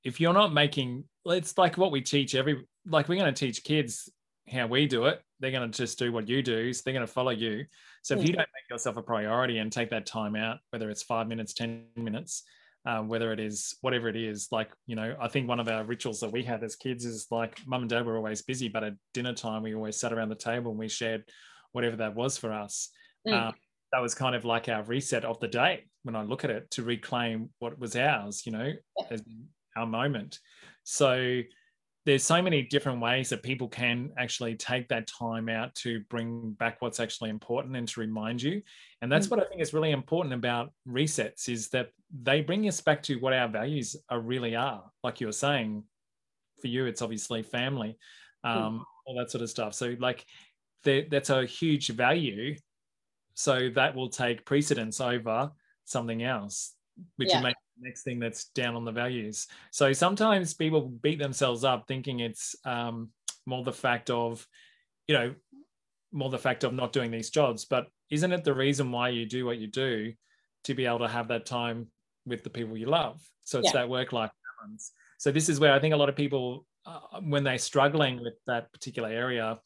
if 0.03 0.19
you're 0.19 0.33
not 0.33 0.53
making 0.53 1.05
it's 1.25 1.57
like 1.57 1.77
what 1.77 1.91
we 1.91 2.01
teach 2.01 2.35
every 2.35 2.65
like 2.85 3.07
we're 3.07 3.15
going 3.15 3.33
to 3.33 3.45
teach 3.45 3.63
kids 3.63 4.09
how 4.51 4.67
we 4.67 4.85
do 4.85 5.05
it 5.05 5.21
they're 5.39 5.51
going 5.51 5.69
to 5.69 5.75
just 5.77 5.97
do 5.97 6.11
what 6.11 6.27
you 6.27 6.43
do 6.43 6.71
so 6.71 6.81
they're 6.83 6.93
going 6.93 7.05
to 7.05 7.11
follow 7.11 7.31
you 7.31 7.65
so 8.03 8.15
if 8.15 8.21
you 8.21 8.33
mm. 8.33 8.37
don't 8.37 8.49
make 8.53 8.69
yourself 8.69 8.97
a 8.97 9.01
priority 9.01 9.57
and 9.57 9.71
take 9.71 9.89
that 9.89 10.05
time 10.05 10.35
out 10.35 10.57
whether 10.69 10.89
it's 10.89 11.03
five 11.03 11.27
minutes 11.27 11.53
ten 11.53 11.85
minutes 11.95 12.43
um, 12.85 13.07
whether 13.07 13.31
it 13.31 13.39
is 13.39 13.75
whatever 13.81 14.07
it 14.07 14.15
is 14.15 14.47
like 14.51 14.69
you 14.85 14.95
know 14.95 15.15
i 15.19 15.27
think 15.27 15.47
one 15.47 15.59
of 15.59 15.67
our 15.67 15.83
rituals 15.83 16.19
that 16.19 16.31
we 16.31 16.43
had 16.43 16.63
as 16.63 16.75
kids 16.75 17.05
is 17.05 17.27
like 17.31 17.59
mum 17.65 17.81
and 17.81 17.89
dad 17.89 18.05
were 18.05 18.17
always 18.17 18.41
busy 18.41 18.67
but 18.67 18.83
at 18.83 18.93
dinner 19.13 19.33
time 19.33 19.63
we 19.63 19.73
always 19.73 19.97
sat 19.97 20.13
around 20.13 20.29
the 20.29 20.35
table 20.35 20.71
and 20.71 20.79
we 20.79 20.87
shared 20.87 21.23
whatever 21.71 21.95
that 21.95 22.15
was 22.15 22.37
for 22.37 22.53
us 22.53 22.89
mm. 23.27 23.33
um, 23.33 23.53
that 23.91 24.01
was 24.01 24.13
kind 24.13 24.35
of 24.35 24.43
like 24.43 24.67
our 24.67 24.83
reset 24.83 25.23
of 25.23 25.39
the 25.39 25.47
day 25.47 25.85
when 26.03 26.15
I 26.15 26.23
look 26.23 26.43
at 26.43 26.49
it 26.49 26.69
to 26.71 26.83
reclaim 26.83 27.49
what 27.59 27.79
was 27.79 27.95
ours, 27.95 28.45
you 28.45 28.51
know, 28.51 28.73
as 29.09 29.23
our 29.75 29.87
moment. 29.87 30.39
So 30.83 31.41
there's 32.05 32.23
so 32.23 32.41
many 32.41 32.61
different 32.61 33.01
ways 33.01 33.29
that 33.29 33.41
people 33.41 33.67
can 33.67 34.11
actually 34.17 34.55
take 34.55 34.87
that 34.89 35.07
time 35.07 35.49
out 35.49 35.73
to 35.75 36.01
bring 36.09 36.51
back 36.51 36.81
what's 36.81 36.99
actually 36.99 37.31
important 37.31 37.75
and 37.75 37.87
to 37.87 37.99
remind 37.99 38.41
you. 38.41 38.61
And 39.01 39.11
that's 39.11 39.25
mm-hmm. 39.25 39.37
what 39.37 39.45
I 39.45 39.49
think 39.49 39.61
is 39.61 39.73
really 39.73 39.91
important 39.91 40.33
about 40.33 40.71
resets 40.87 41.49
is 41.49 41.69
that 41.69 41.89
they 42.21 42.41
bring 42.41 42.67
us 42.67 42.79
back 42.79 43.01
to 43.03 43.15
what 43.15 43.33
our 43.33 43.47
values 43.47 43.95
are 44.09 44.19
really 44.19 44.55
are. 44.55 44.83
Like 45.03 45.19
you 45.19 45.27
were 45.27 45.33
saying, 45.33 45.83
for 46.61 46.67
you, 46.67 46.85
it's 46.85 47.01
obviously 47.01 47.41
family, 47.41 47.97
hmm. 48.43 48.51
um, 48.51 48.57
mm-hmm. 48.57 48.83
all 49.07 49.17
that 49.17 49.31
sort 49.31 49.41
of 49.41 49.49
stuff. 49.49 49.73
So 49.73 49.95
like 49.99 50.25
that's 50.83 51.31
a 51.31 51.45
huge 51.45 51.87
value 51.87 52.55
so 53.35 53.69
that 53.75 53.95
will 53.95 54.09
take 54.09 54.45
precedence 54.45 54.99
over 55.01 55.51
something 55.83 56.23
else, 56.23 56.73
which 57.17 57.29
yeah. 57.29 57.41
make 57.41 57.53
the 57.55 57.64
next 57.79 58.03
thing 58.03 58.19
that's 58.19 58.45
down 58.49 58.75
on 58.75 58.85
the 58.85 58.91
values. 58.91 59.47
So 59.71 59.93
sometimes 59.93 60.53
people 60.53 60.81
beat 60.81 61.19
themselves 61.19 61.63
up 61.63 61.85
thinking 61.87 62.19
it's 62.19 62.55
um, 62.65 63.09
more 63.45 63.63
the 63.63 63.73
fact 63.73 64.09
of, 64.09 64.45
you 65.07 65.15
know, 65.15 65.35
more 66.11 66.29
the 66.29 66.37
fact 66.37 66.63
of 66.63 66.73
not 66.73 66.93
doing 66.93 67.11
these 67.11 67.29
jobs. 67.29 67.65
But 67.65 67.87
isn't 68.09 68.31
it 68.31 68.43
the 68.43 68.53
reason 68.53 68.91
why 68.91 69.09
you 69.09 69.25
do 69.25 69.45
what 69.45 69.57
you 69.57 69.67
do 69.67 70.13
to 70.63 70.73
be 70.73 70.85
able 70.85 70.99
to 70.99 71.07
have 71.07 71.27
that 71.27 71.45
time 71.45 71.87
with 72.25 72.43
the 72.43 72.49
people 72.49 72.77
you 72.77 72.87
love? 72.87 73.21
So 73.43 73.59
it's 73.59 73.67
yeah. 73.73 73.81
that 73.81 73.89
work 73.89 74.13
life 74.13 74.31
balance. 74.61 74.91
So 75.17 75.31
this 75.31 75.49
is 75.49 75.59
where 75.59 75.73
I 75.73 75.79
think 75.79 75.93
a 75.93 75.97
lot 75.97 76.09
of 76.09 76.15
people, 76.15 76.65
uh, 76.85 77.19
when 77.21 77.43
they're 77.43 77.57
struggling 77.57 78.21
with 78.21 78.35
that 78.47 78.71
particular 78.71 79.09
area 79.09 79.59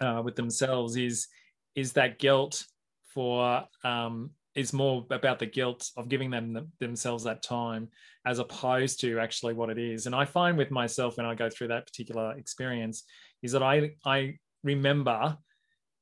uh, 0.00 0.22
with 0.24 0.36
themselves, 0.36 0.96
is 0.96 1.28
is 1.74 1.92
that 1.92 2.18
guilt 2.18 2.64
for 3.06 3.64
um, 3.84 4.30
is 4.56 4.72
more 4.72 5.06
about 5.10 5.38
the 5.38 5.46
guilt 5.46 5.90
of 5.96 6.08
giving 6.08 6.30
them 6.30 6.72
themselves 6.80 7.22
that 7.24 7.42
time 7.42 7.88
as 8.24 8.38
opposed 8.38 8.98
to 9.00 9.20
actually 9.20 9.52
what 9.54 9.70
it 9.70 9.78
is. 9.78 10.06
And 10.06 10.14
i 10.14 10.24
find 10.24 10.56
with 10.56 10.70
myself 10.70 11.16
when 11.16 11.26
i 11.26 11.34
go 11.34 11.48
through 11.48 11.68
that 11.68 11.86
particular 11.86 12.36
experience 12.36 13.04
is 13.42 13.52
that 13.52 13.62
i 13.62 13.92
i 14.04 14.34
remember 14.64 15.36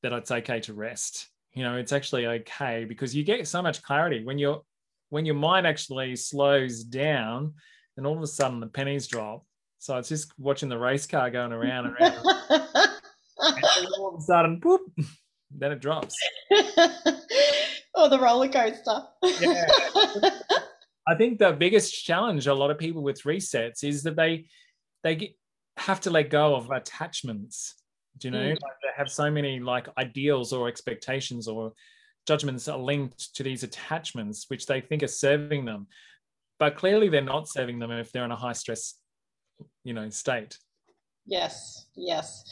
that 0.02 0.12
it's 0.12 0.30
okay 0.30 0.60
to 0.60 0.74
rest. 0.74 1.28
You 1.52 1.64
know 1.64 1.76
it's 1.76 1.92
actually 1.92 2.26
okay 2.26 2.84
because 2.84 3.14
you 3.14 3.24
get 3.24 3.46
so 3.46 3.60
much 3.60 3.82
clarity. 3.82 4.24
When 4.24 4.38
you're 4.38 4.62
when 5.10 5.26
your 5.26 5.34
mind 5.34 5.66
actually 5.66 6.16
slows 6.16 6.84
down 6.84 7.54
and 7.96 8.06
all 8.06 8.16
of 8.16 8.22
a 8.22 8.26
sudden 8.26 8.60
the 8.60 8.66
pennies 8.66 9.06
drop. 9.06 9.44
So 9.78 9.96
it's 9.98 10.08
just 10.08 10.32
watching 10.38 10.68
the 10.68 10.78
race 10.78 11.06
car 11.06 11.30
going 11.30 11.52
around 11.52 11.86
and 11.86 11.96
around. 11.96 12.88
And 13.36 13.88
all 13.98 14.14
of 14.14 14.20
a 14.20 14.22
sudden 14.22 14.60
whoop, 14.62 14.80
then 15.50 15.72
it 15.72 15.80
drops. 15.80 16.14
or 17.94 18.08
the 18.08 18.18
roller 18.18 18.48
coaster. 18.48 19.02
yeah. 19.40 19.66
I 21.06 21.14
think 21.14 21.38
the 21.38 21.52
biggest 21.52 22.04
challenge 22.04 22.46
a 22.46 22.54
lot 22.54 22.70
of 22.70 22.78
people 22.78 23.02
with 23.02 23.22
resets 23.22 23.84
is 23.84 24.02
that 24.04 24.16
they 24.16 24.46
they 25.02 25.16
get, 25.16 25.36
have 25.76 26.00
to 26.02 26.10
let 26.10 26.30
go 26.30 26.54
of 26.54 26.70
attachments. 26.70 27.74
Do 28.18 28.28
you 28.28 28.32
know? 28.32 28.38
Mm. 28.38 28.62
Like 28.62 28.72
they 28.82 28.88
have 28.96 29.10
so 29.10 29.30
many 29.30 29.60
like 29.60 29.88
ideals 29.98 30.52
or 30.52 30.68
expectations 30.68 31.46
or 31.46 31.72
judgments 32.26 32.68
are 32.68 32.78
linked 32.78 33.34
to 33.36 33.42
these 33.42 33.64
attachments 33.64 34.46
which 34.48 34.66
they 34.66 34.80
think 34.80 35.02
are 35.02 35.08
serving 35.08 35.64
them. 35.64 35.86
But 36.58 36.76
clearly 36.76 37.08
they're 37.08 37.20
not 37.20 37.48
serving 37.48 37.80
them 37.80 37.90
if 37.90 38.12
they're 38.12 38.24
in 38.24 38.30
a 38.30 38.36
high 38.36 38.52
stress, 38.52 38.94
you 39.82 39.92
know, 39.92 40.08
state. 40.08 40.56
Yes, 41.26 41.86
yes 41.96 42.44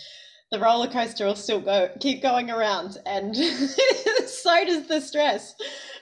the 0.52 0.61
roller 0.61 0.87
coaster 0.87 1.25
will 1.25 1.34
still 1.34 1.61
go 1.61 1.90
keep 1.99 2.22
going 2.22 2.50
around 2.50 2.99
and 3.06 3.34
so 4.33 4.65
does 4.65 4.87
the 4.87 5.01
stress. 5.01 5.55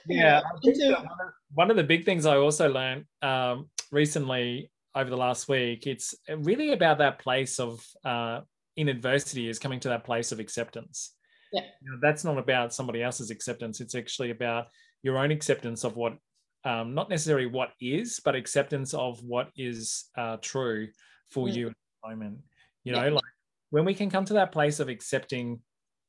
Yeah 0.07 0.41
Until... 0.63 1.05
one 1.53 1.69
of 1.69 1.77
the 1.77 1.83
big 1.83 2.05
things 2.05 2.25
i 2.25 2.35
also 2.35 2.69
learned 2.69 3.05
um, 3.21 3.69
recently 3.91 4.71
over 4.95 5.09
the 5.09 5.17
last 5.17 5.47
week 5.47 5.87
it's 5.87 6.15
really 6.37 6.73
about 6.73 6.97
that 6.97 7.19
place 7.19 7.59
of 7.59 7.85
uh, 8.03 8.41
in 8.77 8.89
adversity 8.89 9.47
is 9.47 9.59
coming 9.59 9.79
to 9.79 9.89
that 9.89 10.03
place 10.03 10.31
of 10.31 10.39
acceptance. 10.39 11.13
Yeah. 11.51 11.61
You 11.81 11.91
know, 11.91 11.97
that's 12.01 12.23
not 12.23 12.37
about 12.37 12.73
somebody 12.73 13.03
else's 13.03 13.29
acceptance. 13.31 13.81
It's 13.81 13.95
actually 13.95 14.31
about 14.31 14.67
your 15.03 15.17
own 15.17 15.31
acceptance 15.31 15.83
of 15.83 15.95
what 15.95 16.17
um, 16.63 16.93
not 16.93 17.09
necessarily 17.09 17.47
what 17.47 17.71
is 17.81 18.19
but 18.23 18.35
acceptance 18.35 18.93
of 18.93 19.19
what 19.23 19.49
is 19.57 20.05
uh, 20.15 20.37
true 20.41 20.87
for 21.29 21.47
mm. 21.47 21.53
you 21.53 21.67
at 21.67 21.73
the 22.03 22.09
moment. 22.09 22.39
You 22.83 22.93
know 22.93 23.03
yeah. 23.03 23.11
like 23.11 23.23
when 23.71 23.85
we 23.85 23.93
can 23.93 24.09
come 24.09 24.25
to 24.25 24.33
that 24.33 24.51
place 24.51 24.79
of 24.79 24.89
accepting 24.89 25.59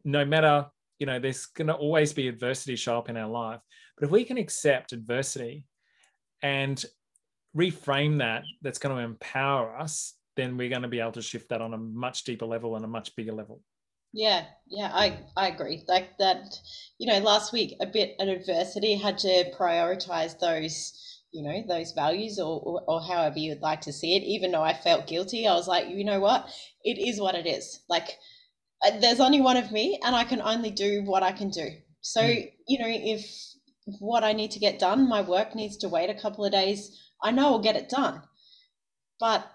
no 0.05 0.25
matter 0.25 0.67
you 1.03 1.07
know 1.07 1.19
there's 1.19 1.47
going 1.47 1.67
to 1.67 1.75
always 1.75 2.13
be 2.13 2.29
adversity 2.29 2.77
show 2.77 2.97
up 2.97 3.09
in 3.09 3.17
our 3.17 3.29
life 3.29 3.59
but 3.97 4.05
if 4.05 4.13
we 4.13 4.23
can 4.23 4.39
accept 4.39 4.93
adversity 4.93 5.65
and 6.41 6.85
reframe 7.57 8.19
that 8.19 8.45
that's 8.63 8.79
going 8.79 8.95
to 8.97 9.03
empower 9.03 9.77
us 9.77 10.15
then 10.37 10.57
we're 10.57 10.69
going 10.69 10.83
to 10.83 10.87
be 10.87 11.01
able 11.01 11.11
to 11.11 11.21
shift 11.21 11.49
that 11.49 11.61
on 11.61 11.75
a 11.75 11.77
much 11.77 12.23
deeper 12.23 12.47
level 12.47 12.77
and 12.77 12.85
a 12.85 12.89
much 12.89 13.17
bigger 13.17 13.33
level. 13.33 13.61
Yeah 14.13 14.45
yeah 14.69 14.91
i 14.95 15.19
i 15.37 15.49
agree. 15.49 15.83
Like 15.89 16.17
that 16.19 16.57
you 16.99 17.13
know 17.13 17.19
last 17.19 17.53
week 17.53 17.75
a 17.81 17.87
bit 17.87 18.15
of 18.21 18.29
adversity 18.29 18.95
had 18.95 19.19
to 19.19 19.51
prioritize 19.59 20.39
those 20.39 21.21
you 21.33 21.43
know 21.43 21.65
those 21.67 21.91
values 21.93 22.39
or, 22.39 22.61
or, 22.61 22.83
or 22.87 23.03
however 23.03 23.41
you'd 23.41 23.61
like 23.61 23.81
to 23.81 23.93
see 23.93 24.15
it. 24.15 24.23
Even 24.23 24.53
though 24.53 24.63
i 24.63 24.73
felt 24.73 25.09
guilty 25.09 25.49
i 25.49 25.55
was 25.55 25.67
like 25.67 25.89
you 25.89 26.05
know 26.05 26.21
what? 26.21 26.49
It 26.85 26.99
is 26.99 27.21
what 27.21 27.35
it 27.35 27.49
is. 27.49 27.81
Like 27.89 28.19
there's 29.01 29.21
only 29.21 29.41
one 29.41 29.57
of 29.57 29.71
me 29.73 29.99
and 30.05 30.15
i 30.15 30.25
can 30.25 30.41
only 30.43 30.71
do 30.71 31.03
what 31.05 31.23
i 31.23 31.33
can 31.33 31.51
do 31.51 31.69
so 32.01 32.21
mm. 32.21 32.51
you 32.67 32.79
know 32.79 32.89
if 32.89 33.25
what 33.99 34.25
i 34.25 34.33
need 34.33 34.51
to 34.51 34.59
get 34.59 34.79
done 34.79 35.09
my 35.09 35.21
work 35.21 35.55
needs 35.55 35.77
to 35.77 35.89
wait 35.89 36.11
a 36.11 36.21
couple 36.21 36.45
of 36.45 36.53
days 36.53 36.99
i 37.23 37.31
know 37.31 37.47
i'll 37.47 37.59
get 37.59 37.77
it 37.77 37.89
done 37.89 38.23
but 39.19 39.47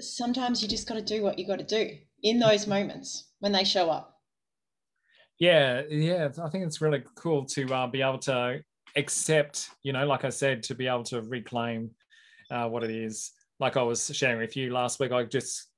sometimes 0.00 0.62
you 0.62 0.68
just 0.68 0.88
got 0.88 0.94
to 0.94 1.02
do 1.02 1.22
what 1.22 1.38
you 1.38 1.46
got 1.46 1.58
to 1.58 1.64
do 1.64 1.96
in 2.22 2.38
those 2.38 2.66
moments 2.66 3.32
when 3.40 3.52
they 3.52 3.64
show 3.64 3.90
up 3.90 4.20
yeah 5.38 5.82
yeah 5.90 6.28
i 6.42 6.48
think 6.48 6.64
it's 6.64 6.80
really 6.80 7.02
cool 7.14 7.44
to 7.44 7.66
uh, 7.74 7.86
be 7.86 8.02
able 8.02 8.18
to 8.18 8.60
accept, 8.96 9.70
you 9.82 9.92
know, 9.92 10.06
like 10.06 10.24
I 10.24 10.30
said, 10.30 10.62
to 10.64 10.74
be 10.74 10.88
able 10.88 11.04
to 11.04 11.22
reclaim 11.22 11.90
uh, 12.50 12.68
what 12.68 12.82
it 12.82 12.90
is. 12.90 13.32
Like 13.60 13.76
I 13.76 13.82
was 13.82 14.10
sharing 14.14 14.38
with 14.38 14.56
you 14.56 14.72
last 14.72 14.98
week, 14.98 15.12
I 15.12 15.24
just 15.24 15.68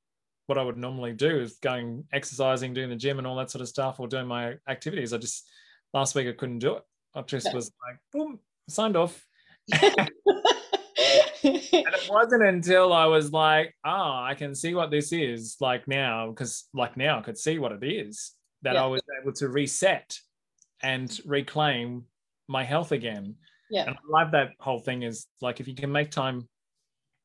what 0.48 0.56
I 0.58 0.62
would 0.62 0.78
normally 0.78 1.12
do 1.12 1.40
is 1.40 1.58
going 1.58 2.04
exercising, 2.10 2.72
doing 2.72 2.88
the 2.88 2.96
gym 2.96 3.18
and 3.18 3.26
all 3.26 3.36
that 3.36 3.50
sort 3.50 3.60
of 3.60 3.68
stuff, 3.68 4.00
or 4.00 4.08
doing 4.08 4.26
my 4.26 4.54
activities. 4.66 5.12
I 5.12 5.18
just 5.18 5.46
last 5.92 6.14
week 6.14 6.26
I 6.26 6.32
couldn't 6.32 6.60
do 6.60 6.76
it. 6.76 6.82
I 7.14 7.20
just 7.20 7.52
was 7.52 7.70
like, 7.86 7.98
boom, 8.12 8.38
signed 8.66 8.96
off. 8.96 9.26
and 9.82 10.10
it 11.42 12.08
wasn't 12.10 12.44
until 12.44 12.94
I 12.94 13.04
was 13.04 13.30
like, 13.30 13.74
oh, 13.84 14.22
I 14.24 14.34
can 14.36 14.54
see 14.54 14.74
what 14.74 14.90
this 14.90 15.12
is 15.12 15.56
like 15.60 15.86
now, 15.86 16.30
because 16.30 16.66
like 16.72 16.96
now 16.96 17.18
I 17.18 17.22
could 17.22 17.36
see 17.36 17.58
what 17.58 17.72
it 17.72 17.84
is 17.84 18.32
that 18.62 18.74
yeah. 18.74 18.84
I 18.84 18.86
was 18.86 19.02
able 19.20 19.34
to 19.34 19.48
reset 19.48 20.18
and 20.82 21.14
reclaim 21.26 22.04
my 22.48 22.64
health 22.64 22.92
again. 22.92 23.34
Yeah. 23.70 23.84
And 23.86 23.96
I 23.96 24.22
love 24.22 24.32
that 24.32 24.52
whole 24.60 24.78
thing 24.78 25.02
is 25.02 25.26
like 25.42 25.60
if 25.60 25.68
you 25.68 25.74
can 25.74 25.92
make 25.92 26.10
time, 26.10 26.48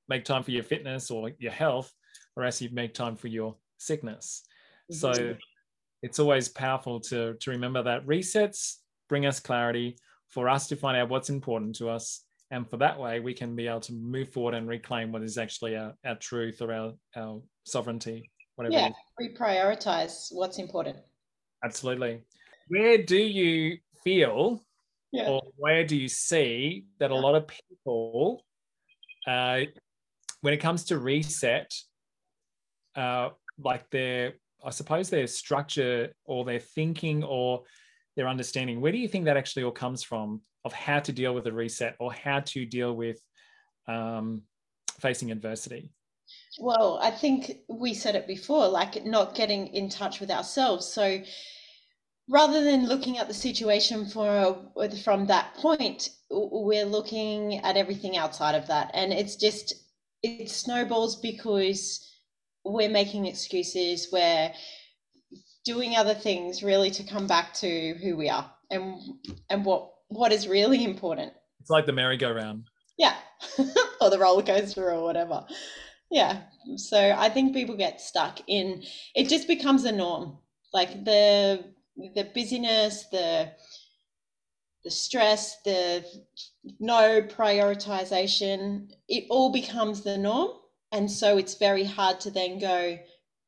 make 0.10 0.26
time 0.26 0.44
for 0.44 0.52
your 0.52 0.64
fitness 0.64 1.10
or 1.10 1.32
your 1.40 1.54
health, 1.54 1.94
or 2.36 2.44
else 2.44 2.62
you 2.62 2.70
make 2.72 2.94
time 2.94 3.16
for 3.16 3.28
your 3.28 3.56
sickness. 3.78 4.44
Mm-hmm. 4.92 4.96
So 4.96 5.36
it's 6.02 6.20
always 6.20 6.50
powerful 6.50 7.00
to 7.00 7.36
to 7.36 7.52
remember 7.52 7.84
that 7.84 8.06
resets 8.06 8.78
bring 9.10 9.26
us 9.26 9.40
clarity 9.40 9.96
for 10.30 10.50
us 10.50 10.68
to 10.68 10.76
find 10.76 10.98
out 10.98 11.10
what's 11.10 11.30
important 11.30 11.76
to 11.76 11.90
us. 11.90 12.24
And 12.52 12.70
for 12.70 12.78
that 12.78 13.00
way, 13.00 13.20
we 13.20 13.34
can 13.34 13.56
be 13.56 13.68
able 13.68 13.80
to 13.82 13.94
move 13.94 14.30
forward 14.30 14.54
and 14.54 14.68
reclaim 14.68 15.12
what 15.12 15.24
is 15.24 15.38
actually 15.38 15.76
our, 15.76 15.94
our 16.06 16.16
truth 16.16 16.62
or 16.62 16.74
our, 16.74 16.94
our 17.16 17.42
sovereignty, 17.64 18.30
whatever. 18.56 18.74
Yeah, 18.74 18.90
reprioritize 19.20 20.28
what's 20.32 20.60
important. 20.60 20.98
Absolutely. 21.64 22.22
Where 22.68 22.98
do 22.98 23.18
you 23.18 23.78
feel 24.04 24.64
yeah. 25.12 25.30
or 25.30 25.42
where 25.58 25.86
do 25.86 25.96
you 25.96 26.08
see 26.08 26.86
that 27.00 27.12
a 27.12 27.16
lot 27.16 27.36
of 27.36 27.48
people, 27.48 28.44
uh, 29.28 29.62
when 30.42 30.54
it 30.54 30.58
comes 30.58 30.84
to 30.86 31.00
reset, 31.00 31.72
uh, 32.96 33.30
like 33.58 33.90
their, 33.90 34.34
I 34.64 34.70
suppose 34.70 35.10
their 35.10 35.28
structure 35.28 36.14
or 36.26 36.46
their 36.46 36.60
thinking 36.60 37.24
or 37.24 37.64
their 38.16 38.28
understanding, 38.28 38.82
where 38.82 38.92
do 38.92 38.98
you 38.98 39.08
think 39.08 39.26
that 39.26 39.38
actually 39.38 39.64
all 39.64 39.72
comes 39.72 40.04
from 40.04 40.42
of 40.66 40.74
how 40.74 41.00
to 41.00 41.12
deal 41.12 41.34
with 41.34 41.48
a 41.48 41.52
reset 41.52 41.96
or 42.00 42.14
how 42.14 42.40
to 42.42 42.66
deal 42.66 42.96
with 42.96 43.20
um, 43.88 44.44
facing 45.00 45.32
adversity? 45.32 45.92
Well, 46.60 47.00
I 47.02 47.12
think 47.12 47.60
we 47.68 47.94
said 47.94 48.16
it 48.16 48.28
before, 48.28 48.68
like 48.68 49.06
not 49.06 49.36
getting 49.36 49.68
in 49.68 49.90
touch 49.90 50.20
with 50.20 50.32
ourselves. 50.32 50.86
So 50.86 51.22
rather 52.30 52.64
than 52.64 52.88
looking 52.88 53.18
at 53.18 53.28
the 53.28 53.34
situation 53.34 54.06
for 54.06 54.58
from 55.04 55.26
that 55.28 55.54
point 55.56 56.10
we're 56.30 56.86
looking 56.86 57.60
at 57.60 57.78
everything 57.78 58.18
outside 58.18 58.56
of 58.56 58.68
that 58.68 58.90
and 58.94 59.12
it's 59.12 59.36
just 59.36 59.74
it 60.22 60.50
snowballs 60.50 61.18
because 61.18 62.13
we're 62.66 62.90
making 62.90 63.26
excuses 63.26 64.08
we're 64.12 64.52
doing 65.66 65.96
other 65.96 66.14
things 66.14 66.64
really 66.64 66.92
to 66.92 67.04
come 67.04 67.28
back 67.28 67.54
to 67.54 67.94
who 68.02 68.18
we 68.18 68.30
are 68.30 68.52
and 68.70 69.00
and 69.50 69.66
what 69.66 69.90
what 70.08 70.32
is 70.32 70.48
really 70.48 70.84
important. 70.84 71.34
It's 71.60 71.70
like 71.70 71.86
the 71.86 71.94
merry-go-round. 71.94 72.66
Yeah. 72.98 73.16
Or 74.02 74.10
the 74.10 74.20
roller 74.20 74.44
coaster 74.44 74.92
or 74.92 75.02
whatever. 75.02 75.46
Yeah. 76.12 76.42
So 76.76 77.16
i 77.18 77.30
think 77.30 77.54
people 77.54 77.78
get 77.78 78.02
stuck 78.02 78.40
in 78.48 78.84
it 79.16 79.30
just 79.30 79.48
becomes 79.48 79.86
a 79.86 79.92
norm. 79.94 80.38
Like 80.74 81.06
the 81.06 81.64
the 82.16 82.30
busyness, 82.36 83.06
the 83.12 83.52
the 84.84 84.92
stress, 84.92 85.62
the 85.64 86.04
no 86.82 87.22
prioritization, 87.22 88.92
it 89.08 89.26
all 89.30 89.54
becomes 89.54 90.02
the 90.02 90.18
norm. 90.18 90.50
And 90.94 91.12
so 91.12 91.38
it's 91.38 91.56
very 91.56 91.84
hard 91.84 92.20
to 92.22 92.32
then 92.32 92.60
go 92.60 92.98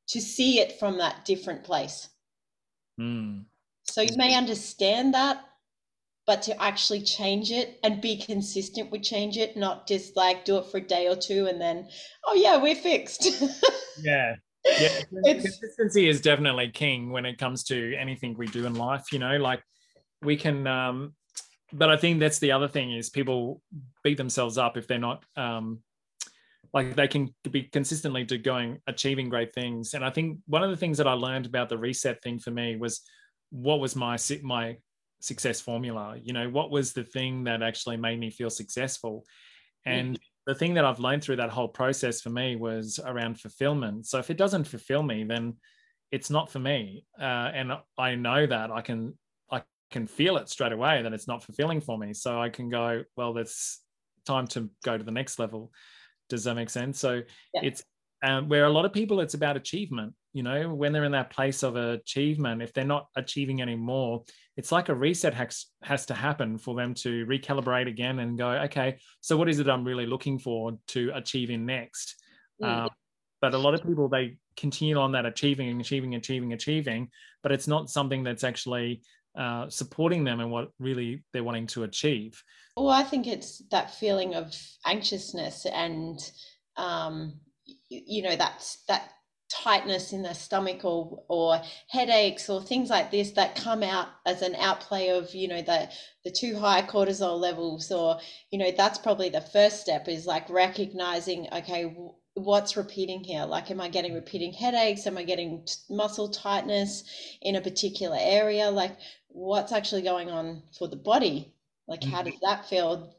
to 0.09 0.21
see 0.21 0.59
it 0.59 0.79
from 0.79 0.97
that 0.97 1.23
different 1.23 1.63
place. 1.63 2.09
Mm. 2.99 3.45
So 3.83 4.01
you 4.01 4.17
may 4.17 4.35
understand 4.35 5.13
that, 5.13 5.45
but 6.27 6.41
to 6.43 6.61
actually 6.61 7.01
change 7.01 7.51
it 7.51 7.79
and 7.83 8.01
be 8.01 8.17
consistent 8.17 8.91
with 8.91 9.03
change 9.03 9.37
it, 9.37 9.55
not 9.55 9.87
just 9.87 10.17
like 10.17 10.43
do 10.43 10.57
it 10.57 10.65
for 10.65 10.77
a 10.77 10.81
day 10.81 11.07
or 11.07 11.15
two 11.15 11.45
and 11.45 11.61
then, 11.61 11.87
oh 12.25 12.33
yeah, 12.33 12.57
we're 12.57 12.75
fixed. 12.75 13.29
yeah 14.01 14.35
yeah 14.79 15.01
consistency 15.23 16.07
is 16.07 16.21
definitely 16.21 16.69
king 16.69 17.11
when 17.11 17.25
it 17.25 17.37
comes 17.37 17.63
to 17.63 17.95
anything 17.95 18.35
we 18.37 18.47
do 18.47 18.65
in 18.65 18.73
life 18.73 19.11
you 19.11 19.19
know 19.19 19.37
like 19.37 19.61
we 20.21 20.35
can 20.35 20.65
um 20.67 21.13
but 21.73 21.89
i 21.89 21.97
think 21.97 22.19
that's 22.19 22.39
the 22.39 22.51
other 22.51 22.67
thing 22.67 22.91
is 22.91 23.09
people 23.09 23.61
beat 24.03 24.17
themselves 24.17 24.57
up 24.57 24.77
if 24.77 24.87
they're 24.87 24.97
not 24.97 25.23
um 25.35 25.79
like 26.75 26.95
they 26.95 27.07
can 27.07 27.33
be 27.49 27.63
consistently 27.63 28.23
to 28.25 28.37
going 28.37 28.77
achieving 28.85 29.29
great 29.29 29.53
things 29.55 29.95
and 29.95 30.05
i 30.05 30.09
think 30.09 30.37
one 30.45 30.61
of 30.61 30.69
the 30.69 30.77
things 30.77 30.97
that 30.97 31.07
i 31.07 31.13
learned 31.13 31.47
about 31.47 31.69
the 31.69 31.77
reset 31.77 32.21
thing 32.21 32.37
for 32.37 32.51
me 32.51 32.75
was 32.75 33.01
what 33.49 33.79
was 33.79 33.95
my 33.95 34.17
my 34.43 34.77
success 35.21 35.59
formula 35.59 36.15
you 36.21 36.33
know 36.33 36.49
what 36.49 36.69
was 36.69 36.93
the 36.93 37.03
thing 37.03 37.45
that 37.45 37.63
actually 37.63 37.97
made 37.97 38.19
me 38.19 38.29
feel 38.29 38.49
successful 38.49 39.25
and 39.85 40.19
the 40.45 40.55
thing 40.55 40.73
that 40.75 40.85
I've 40.85 40.99
learned 40.99 41.23
through 41.23 41.37
that 41.37 41.49
whole 41.49 41.67
process 41.67 42.21
for 42.21 42.29
me 42.29 42.55
was 42.55 42.99
around 43.03 43.39
fulfillment. 43.39 44.05
So 44.05 44.19
if 44.19 44.29
it 44.29 44.37
doesn't 44.37 44.65
fulfill 44.65 45.03
me, 45.03 45.23
then 45.23 45.55
it's 46.11 46.29
not 46.29 46.51
for 46.51 46.59
me. 46.59 47.05
Uh, 47.19 47.51
and 47.53 47.73
I 47.97 48.15
know 48.15 48.45
that 48.45 48.71
I 48.71 48.81
can 48.81 49.17
I 49.51 49.63
can 49.91 50.07
feel 50.07 50.37
it 50.37 50.49
straight 50.49 50.71
away 50.71 51.01
that 51.01 51.13
it's 51.13 51.27
not 51.27 51.43
fulfilling 51.43 51.81
for 51.81 51.97
me. 51.97 52.13
So 52.13 52.39
I 52.39 52.49
can 52.49 52.69
go, 52.69 53.03
well, 53.15 53.37
it's 53.37 53.81
time 54.25 54.47
to 54.47 54.69
go 54.83 54.97
to 54.97 55.03
the 55.03 55.11
next 55.11 55.39
level. 55.39 55.71
Does 56.29 56.43
that 56.45 56.55
make 56.55 56.69
sense? 56.69 56.99
So 56.99 57.21
yeah. 57.53 57.61
it's 57.63 57.83
um, 58.23 58.49
where 58.49 58.65
a 58.65 58.69
lot 58.69 58.85
of 58.85 58.93
people 58.93 59.19
it's 59.19 59.33
about 59.33 59.57
achievement 59.57 60.13
you 60.33 60.41
know 60.41 60.73
when 60.73 60.91
they're 60.91 61.03
in 61.03 61.11
that 61.11 61.29
place 61.29 61.63
of 61.63 61.75
achievement 61.75 62.61
if 62.61 62.73
they're 62.73 62.83
not 62.83 63.07
achieving 63.15 63.61
anymore 63.61 64.23
it's 64.57 64.71
like 64.71 64.89
a 64.89 64.95
reset 64.95 65.33
has, 65.33 65.67
has 65.83 66.05
to 66.07 66.13
happen 66.13 66.57
for 66.57 66.75
them 66.75 66.93
to 66.93 67.25
recalibrate 67.25 67.87
again 67.87 68.19
and 68.19 68.37
go 68.37 68.49
okay 68.49 68.97
so 69.21 69.37
what 69.37 69.49
is 69.49 69.59
it 69.59 69.69
i'm 69.69 69.83
really 69.83 70.05
looking 70.05 70.39
for 70.39 70.71
to 70.87 71.11
achieve 71.13 71.49
in 71.49 71.65
next 71.65 72.15
mm. 72.61 72.67
uh, 72.67 72.89
but 73.41 73.53
a 73.53 73.57
lot 73.57 73.73
of 73.73 73.83
people 73.83 74.07
they 74.07 74.37
continue 74.57 74.97
on 74.97 75.11
that 75.11 75.25
achieving 75.25 75.69
and 75.69 75.81
achieving 75.81 76.15
achieving 76.15 76.53
achieving 76.53 77.09
but 77.43 77.51
it's 77.51 77.67
not 77.67 77.89
something 77.89 78.23
that's 78.23 78.43
actually 78.43 79.01
uh, 79.37 79.69
supporting 79.69 80.23
them 80.23 80.39
and 80.39 80.51
what 80.51 80.69
really 80.79 81.23
they're 81.33 81.43
wanting 81.43 81.67
to 81.67 81.83
achieve. 81.83 82.41
Well 82.77 82.89
i 82.89 83.03
think 83.03 83.27
it's 83.27 83.61
that 83.71 83.93
feeling 83.93 84.35
of 84.35 84.55
anxiousness 84.85 85.65
and 85.65 86.19
um, 86.77 87.39
you 87.89 88.21
know 88.21 88.35
that's 88.35 88.83
that 88.87 89.11
tightness 89.49 90.11
in 90.11 90.23
the 90.23 90.33
stomach 90.33 90.83
or 90.83 91.23
or 91.29 91.61
headaches 91.89 92.49
or 92.49 92.61
things 92.61 92.89
like 92.89 93.11
this 93.11 93.31
that 93.31 93.55
come 93.55 93.83
out 93.83 94.07
as 94.25 94.41
an 94.41 94.55
outplay 94.55 95.09
of 95.09 95.33
you 95.33 95.47
know 95.47 95.61
the 95.61 95.89
the 96.23 96.31
too 96.31 96.57
high 96.57 96.81
cortisol 96.81 97.39
levels 97.39 97.91
or 97.91 98.17
you 98.51 98.59
know 98.59 98.71
that's 98.71 98.97
probably 98.97 99.29
the 99.29 99.41
first 99.41 99.81
step 99.81 100.07
is 100.07 100.25
like 100.25 100.49
recognizing 100.49 101.47
okay 101.53 101.95
what's 102.35 102.75
repeating 102.75 103.23
here? 103.23 103.45
Like 103.45 103.71
am 103.71 103.81
i 103.81 103.89
getting 103.89 104.13
repeating 104.13 104.53
headaches? 104.53 105.07
Am 105.07 105.17
i 105.17 105.23
getting 105.23 105.65
muscle 105.89 106.29
tightness 106.29 107.03
in 107.41 107.55
a 107.55 107.61
particular 107.61 108.17
area? 108.19 108.69
Like 108.69 108.97
what's 109.35 109.71
actually 109.71 110.01
going 110.01 110.29
on 110.29 110.61
for 110.77 110.87
the 110.87 110.95
body 110.95 111.53
like 111.87 112.03
how 112.03 112.19
mm-hmm. 112.21 112.29
does 112.29 112.39
that 112.41 112.67
feel 112.67 113.13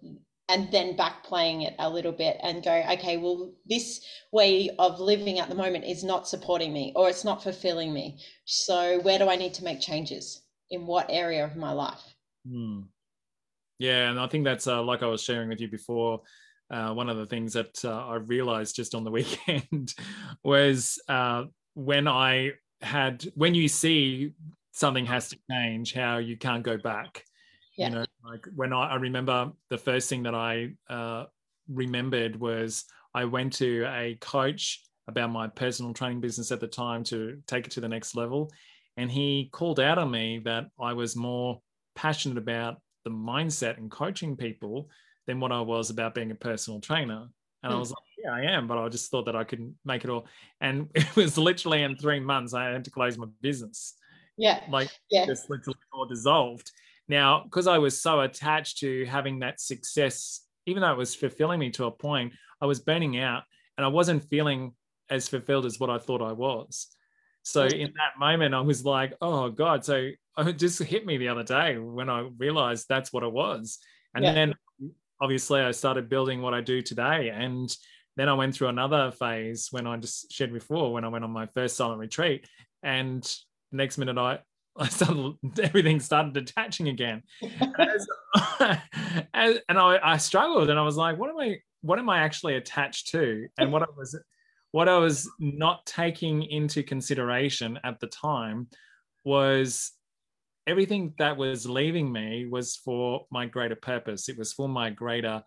and 0.49 0.71
then 0.71 0.97
back 0.97 1.25
playing 1.25 1.63
it 1.63 1.75
a 1.79 1.91
little 1.91 2.13
bit 2.13 2.37
and 2.43 2.63
go, 2.63 2.85
okay, 2.93 3.17
well, 3.17 3.53
this 3.67 4.05
way 4.33 4.71
of 4.79 5.01
living 5.01 5.41
at 5.41 5.49
the 5.49 5.55
moment 5.55 5.85
is 5.85 6.05
not 6.05 6.29
supporting 6.29 6.73
me 6.73 6.93
or 6.95 7.09
it's 7.09 7.25
not 7.25 7.43
fulfilling 7.43 7.93
me. 7.93 8.19
So, 8.45 9.01
where 9.01 9.19
do 9.19 9.29
I 9.29 9.37
need 9.37 9.55
to 9.55 9.65
make 9.65 9.81
changes? 9.81 10.43
In 10.71 10.87
what 10.87 11.07
area 11.09 11.45
of 11.45 11.57
my 11.57 11.73
life? 11.73 12.03
Hmm. 12.49 12.83
Yeah, 13.79 14.11
and 14.11 14.19
I 14.19 14.27
think 14.27 14.45
that's 14.45 14.67
uh, 14.67 14.83
like 14.83 15.03
I 15.03 15.07
was 15.07 15.23
sharing 15.23 15.49
with 15.49 15.61
you 15.61 15.69
before. 15.69 16.23
Uh, 16.71 16.93
one 16.93 17.09
of 17.09 17.17
the 17.17 17.27
things 17.27 17.53
that 17.53 17.85
uh, 17.85 18.07
I 18.07 18.17
realized 18.17 18.75
just 18.75 18.95
on 18.95 19.05
the 19.05 19.11
weekend 19.13 19.95
was 20.43 21.01
uh, 21.09 21.45
when 21.75 22.09
I 22.09 22.53
had, 22.81 23.25
when 23.35 23.55
you 23.55 23.69
see 23.69 24.33
something 24.77 25.07
has 25.07 25.29
to 25.31 25.39
change, 25.51 25.95
how 25.95 26.19
you 26.19 26.37
can't 26.37 26.63
go 26.63 26.77
back 26.77 27.25
yeah. 27.77 27.89
You 27.89 27.95
know, 27.97 28.05
like 28.25 28.47
when 28.55 28.73
I, 28.73 28.93
I 28.93 28.95
remember 28.97 29.53
the 29.69 29.79
first 29.79 30.09
thing 30.09 30.23
that 30.25 30.35
I 30.35 30.73
uh, 30.89 31.25
remembered 31.69 32.37
was 32.37 32.85
I 33.15 33.25
went 33.27 33.53
to 33.55 33.85
a 33.89 34.17
coach 34.21 34.83
about 35.09 35.31
my 35.31 35.47
personal 35.47 35.93
training 35.93 36.21
business 36.21 36.51
at 36.51 36.61
the 36.61 36.67
time 36.67 37.05
to 37.05 37.41
take 37.47 37.67
it 37.67 37.73
to 37.73 37.81
the 37.81 37.89
next 37.89 38.17
level. 38.17 38.51
And 38.97 39.11
he 39.11 39.51
called 39.53 39.79
out 39.79 39.99
on 39.99 40.11
me 40.11 40.41
that 40.45 40.67
I 40.81 40.95
was 40.95 41.17
more 41.17 41.61
passionate 41.95 42.39
about 42.39 42.81
the 43.05 43.11
mindset 43.11 43.77
and 43.77 43.91
coaching 43.91 44.37
people 44.37 44.89
than 45.27 45.39
what 45.39 45.53
I 45.53 45.61
was 45.61 45.91
about 45.91 46.15
being 46.15 46.31
a 46.31 46.35
personal 46.35 46.81
trainer. 46.81 47.29
And 47.63 47.73
mm. 47.73 47.77
I 47.77 47.79
was 47.79 47.91
like, 47.91 47.99
yeah, 48.25 48.33
I 48.33 48.57
am, 48.57 48.67
but 48.67 48.79
I 48.79 48.89
just 48.89 49.11
thought 49.11 49.27
that 49.27 49.37
I 49.37 49.45
couldn't 49.45 49.75
make 49.85 50.03
it 50.03 50.11
all. 50.11 50.27
And 50.61 50.89
it 50.95 51.15
was 51.15 51.37
literally 51.37 51.83
in 51.83 51.97
three 51.97 52.21
months, 52.21 52.55
I 52.55 52.65
had 52.71 52.85
to 52.85 52.91
close 52.91 53.19
my 53.19 53.27
business. 53.43 53.95
Yeah. 54.37 54.61
Like 54.69 54.91
just 55.11 55.49
literally 55.51 55.79
all 55.93 56.07
dissolved. 56.07 56.71
Now, 57.09 57.43
because 57.45 57.67
I 57.67 57.79
was 57.79 58.01
so 58.01 58.21
attached 58.21 58.79
to 58.79 59.05
having 59.07 59.41
that 59.41 59.61
success, 59.61 60.43
even 60.67 60.83
though 60.83 60.93
it 60.93 60.99
was 60.99 61.15
fulfilling 61.15 61.61
me 61.61 61.71
to 61.71 61.85
a 61.85 61.91
point, 61.91 62.33
I 62.61 62.67
was 62.67 62.81
burning 62.81 63.19
out 63.19 63.45
and 63.77 63.85
I 63.85 63.89
wasn't 63.89 64.29
feeling 64.29 64.73
as 65.09 65.29
fulfilled 65.29 65.67
as 65.67 65.79
what 65.79 65.91
I 65.91 65.99
thought 65.99 66.23
I 66.23 66.33
was. 66.33 66.89
So 67.43 67.65
in 67.65 67.93
that 67.97 68.19
moment, 68.19 68.55
I 68.55 68.61
was 68.61 68.85
like, 68.85 69.15
oh 69.21 69.51
God. 69.51 69.85
So 69.85 70.11
it 70.39 70.59
just 70.59 70.83
hit 70.83 71.07
me 71.07 71.17
the 71.17 71.29
other 71.29 71.45
day 71.45 71.79
when 71.79 72.11
I 72.11 72.29
realized 72.39 72.87
that's 72.89 73.13
what 73.13 73.23
it 73.23 73.33
was. 73.33 73.79
And 74.15 74.25
yeah. 74.25 74.33
then 74.33 74.55
obviously 75.21 75.61
I 75.61 75.71
started 75.71 76.09
building 76.09 76.43
what 76.43 76.55
I 76.55 76.61
do 76.61 76.83
today. 76.83 77.31
And 77.33 77.75
then 78.17 78.29
I 78.29 78.35
went 78.35 78.55
through 78.55 78.69
another 78.69 79.13
phase 79.13 79.69
when 79.71 79.87
I 79.87 79.97
just 79.99 80.33
shared 80.33 80.53
before, 80.53 80.93
when 80.93 81.05
I 81.05 81.09
went 81.09 81.25
on 81.25 81.31
my 81.31 81.47
first 81.47 81.77
silent 81.77 82.01
retreat. 82.01 82.49
And 82.83 83.25
next 83.73 83.99
minute 83.99 84.19
I 84.19 84.41
I 84.79 84.89
started, 84.89 85.37
everything 85.63 86.01
started 86.01 86.35
detaching 86.35 86.89
again. 86.89 87.23
as, 87.79 88.07
as, 89.35 89.59
and 89.69 89.79
I, 89.79 89.99
I 90.03 90.17
struggled 90.19 90.69
and 90.69 90.79
I 90.79 90.83
was 90.83 90.97
like, 90.97 91.19
what 91.19 91.31
am 91.31 91.39
I, 91.39 91.57
what 91.81 91.99
am 91.99 92.11
I 92.11 92.19
actually 92.19 92.57
attached 92.57 93.09
to? 93.09 93.47
And 93.59 93.73
what 93.73 93.83
I 93.83 93.87
was, 93.97 94.19
what 94.73 94.89
I 94.89 94.99
was 94.99 95.31
not 95.39 95.87
taking 95.87 96.43
into 96.43 96.83
consideration 96.83 97.79
at 97.85 98.01
the 98.01 98.07
time 98.09 98.69
was 99.25 99.93
everything 100.67 101.15
that 101.19 101.39
was 101.39 101.67
leaving 101.67 102.13
me 102.13 102.47
was 102.47 102.77
for 102.77 103.25
my 103.31 103.47
greater 103.47 103.77
purpose. 103.77 104.29
It 104.29 104.37
was 104.37 104.53
for 104.53 104.69
my 104.69 104.91
greater 104.91 105.43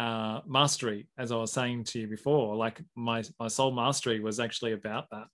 uh, 0.00 0.40
mastery, 0.46 1.06
as 1.18 1.30
I 1.30 1.36
was 1.36 1.52
saying 1.52 1.84
to 1.84 2.00
you 2.00 2.06
before. 2.06 2.56
Like 2.56 2.80
my 2.96 3.22
my 3.38 3.48
soul 3.48 3.70
mastery 3.72 4.18
was 4.20 4.40
actually 4.40 4.72
about 4.72 5.04
that. 5.10 5.26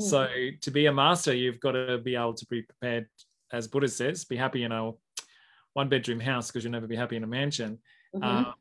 Mm. 0.00 0.02
So 0.02 0.28
to 0.62 0.70
be 0.70 0.86
a 0.86 0.92
master, 0.92 1.34
you've 1.34 1.60
got 1.60 1.72
to 1.72 1.98
be 1.98 2.16
able 2.16 2.32
to 2.32 2.46
be 2.46 2.62
prepared, 2.62 3.06
as 3.52 3.68
Buddha 3.68 3.88
says, 3.88 4.24
be 4.24 4.36
happy 4.36 4.62
in 4.62 4.72
a 4.72 4.92
one 5.74 5.90
bedroom 5.90 6.20
house 6.20 6.46
because 6.46 6.64
you'll 6.64 6.72
never 6.72 6.86
be 6.86 6.96
happy 6.96 7.16
in 7.16 7.24
a 7.24 7.26
mansion. 7.26 7.78
Mm-hmm. 8.16 8.48
Uh, 8.48 8.52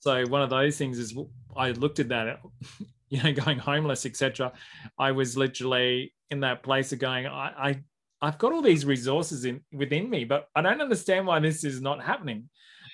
so 0.00 0.26
one 0.26 0.42
of 0.42 0.50
those 0.50 0.76
things 0.76 0.98
is 0.98 1.16
I 1.56 1.70
looked 1.70 2.00
at 2.00 2.08
that, 2.08 2.40
you 3.08 3.22
know, 3.22 3.32
going 3.32 3.58
homeless, 3.58 4.04
etc. 4.06 4.52
I 4.98 5.12
was 5.12 5.36
literally 5.36 6.12
in 6.32 6.40
that 6.40 6.64
place 6.64 6.92
of 6.92 6.98
going, 6.98 7.26
I, 7.28 7.68
I 7.68 7.80
I've 8.20 8.38
got 8.38 8.52
all 8.52 8.62
these 8.62 8.84
resources 8.84 9.44
in 9.44 9.60
within 9.72 10.10
me, 10.10 10.24
but 10.24 10.48
I 10.56 10.62
don't 10.62 10.80
understand 10.80 11.28
why 11.28 11.38
this 11.38 11.62
is 11.62 11.80
not 11.80 12.02
happening. 12.02 12.48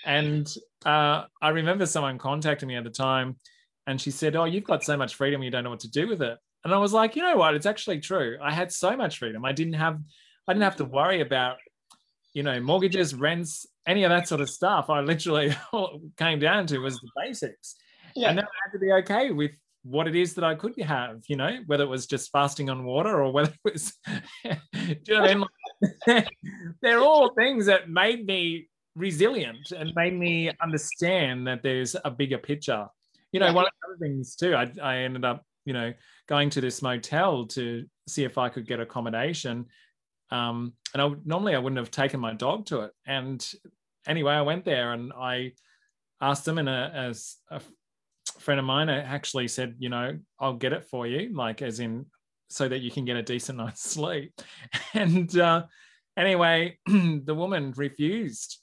And 0.05 0.47
uh, 0.85 1.25
I 1.41 1.49
remember 1.51 1.87
someone 1.87 2.19
contacting 2.19 2.69
me 2.69 2.77
at 2.77 2.85
the 2.85 2.91
time, 2.91 3.37
and 3.87 4.01
she 4.01 4.11
said, 4.11 4.37
"Oh, 4.37 4.45
you've 4.45 4.65
got 4.65 4.85
so 4.85 4.97
much 4.97 5.15
freedom, 5.15 5.43
you 5.43 5.51
don't 5.51 5.65
know 5.65 5.71
what 5.71 5.81
to 5.81 5.91
do 5.91 6.09
with 6.09 6.23
it." 6.23 6.39
And 6.65 6.75
I 6.75 6.79
was 6.79 6.93
like, 6.93 7.17
you 7.17 7.23
know 7.23 7.37
what? 7.37 7.55
It's 7.55 7.67
actually 7.67 8.01
true. 8.01 8.37
I 8.43 8.53
had 8.53 8.73
so 8.73 8.97
much 8.97 9.19
freedom. 9.19 9.45
I 9.45 9.53
didn't 9.53 9.75
have, 9.75 10.01
I 10.47 10.53
didn't 10.53 10.65
have 10.65 10.77
to 10.77 10.85
worry 10.85 11.21
about, 11.21 11.57
you 12.35 12.43
know, 12.43 12.61
mortgages, 12.61 13.15
rents, 13.15 13.67
any 13.87 14.05
of 14.05 14.11
that 14.11 14.29
sort 14.29 14.41
of 14.41 14.51
stuff. 14.51 14.91
I 14.91 15.01
literally 15.01 15.57
came 16.17 16.39
down 16.39 16.67
to 16.67 16.79
was 16.79 17.01
the 17.01 17.11
basics, 17.17 17.77
yeah. 18.15 18.29
and 18.29 18.39
then 18.39 18.45
I 18.45 18.57
had 18.65 18.73
to 18.73 18.79
be 18.79 18.93
okay 19.05 19.31
with 19.31 19.53
what 19.85 20.09
it 20.09 20.17
is 20.17 20.35
that 20.35 20.45
I 20.45 20.55
could 20.55 20.79
have, 20.83 21.23
you 21.29 21.37
know, 21.37 21.61
whether 21.67 21.85
it 21.85 21.89
was 21.89 22.07
just 22.07 22.31
fasting 22.31 22.69
on 22.69 22.85
water 22.85 23.23
or 23.23 23.33
whether 23.33 23.53
it 23.65 23.73
was, 23.73 23.95
you 24.45 24.99
know 25.09 25.25
I 25.25 25.35
mean? 25.35 26.25
They're 26.83 27.01
all 27.01 27.33
things 27.35 27.67
that 27.67 27.89
made 27.89 28.27
me 28.27 28.69
resilient 28.99 29.73
and 29.73 29.93
made 29.95 30.15
me 30.15 30.51
understand 30.63 31.47
that 31.47 31.63
there's 31.63 31.97
a 32.05 32.11
bigger 32.11 32.39
picture. 32.39 32.87
You 33.33 33.41
know, 33.41 33.47
yeah. 33.47 33.53
one 33.53 33.65
of 33.65 33.71
the 33.81 33.89
other 33.89 33.99
things 33.99 34.35
too, 34.37 34.55
I, 34.55 34.71
I 34.83 34.97
ended 34.99 35.25
up, 35.25 35.45
you 35.65 35.73
know, 35.73 35.93
going 36.29 36.51
to 36.51 36.61
this 36.61 36.83
motel 36.83 37.47
to 37.47 37.85
see 38.07 38.25
if 38.25 38.39
I 38.39 38.49
could 38.49 38.67
get 38.67 38.81
accommodation. 38.81 39.67
Um, 40.31 40.75
and 40.93 41.03
I 41.03 41.11
normally 41.25 41.55
I 41.55 41.59
wouldn't 41.59 41.79
have 41.79 41.91
taken 41.91 42.21
my 42.21 42.35
dog 42.35 42.67
to 42.67 42.81
it. 42.81 42.93
And 43.07 43.47
anyway, 44.07 44.35
I 44.35 44.43
went 44.43 44.65
there 44.65 44.93
and 44.93 45.13
I 45.13 45.53
asked 46.21 46.45
them, 46.45 46.59
and 46.59 46.69
a, 46.69 46.91
as 46.95 47.37
a 47.51 47.61
friend 48.39 48.59
of 48.59 48.67
mine 48.67 48.89
actually 48.89 49.49
said, 49.49 49.77
you 49.79 49.89
know, 49.89 50.19
I'll 50.39 50.55
get 50.55 50.73
it 50.73 50.85
for 50.85 51.07
you, 51.07 51.35
like 51.35 51.63
as 51.63 51.81
in 51.81 52.07
so 52.51 52.67
that 52.69 52.81
you 52.81 52.91
can 52.91 53.05
get 53.05 53.17
a 53.17 53.23
decent 53.23 53.59
night's 53.59 53.83
sleep. 53.83 54.33
And 54.95 55.37
uh, 55.39 55.65
anyway, 56.17 56.79
the 56.87 57.35
woman 57.35 57.73
refused 57.77 58.59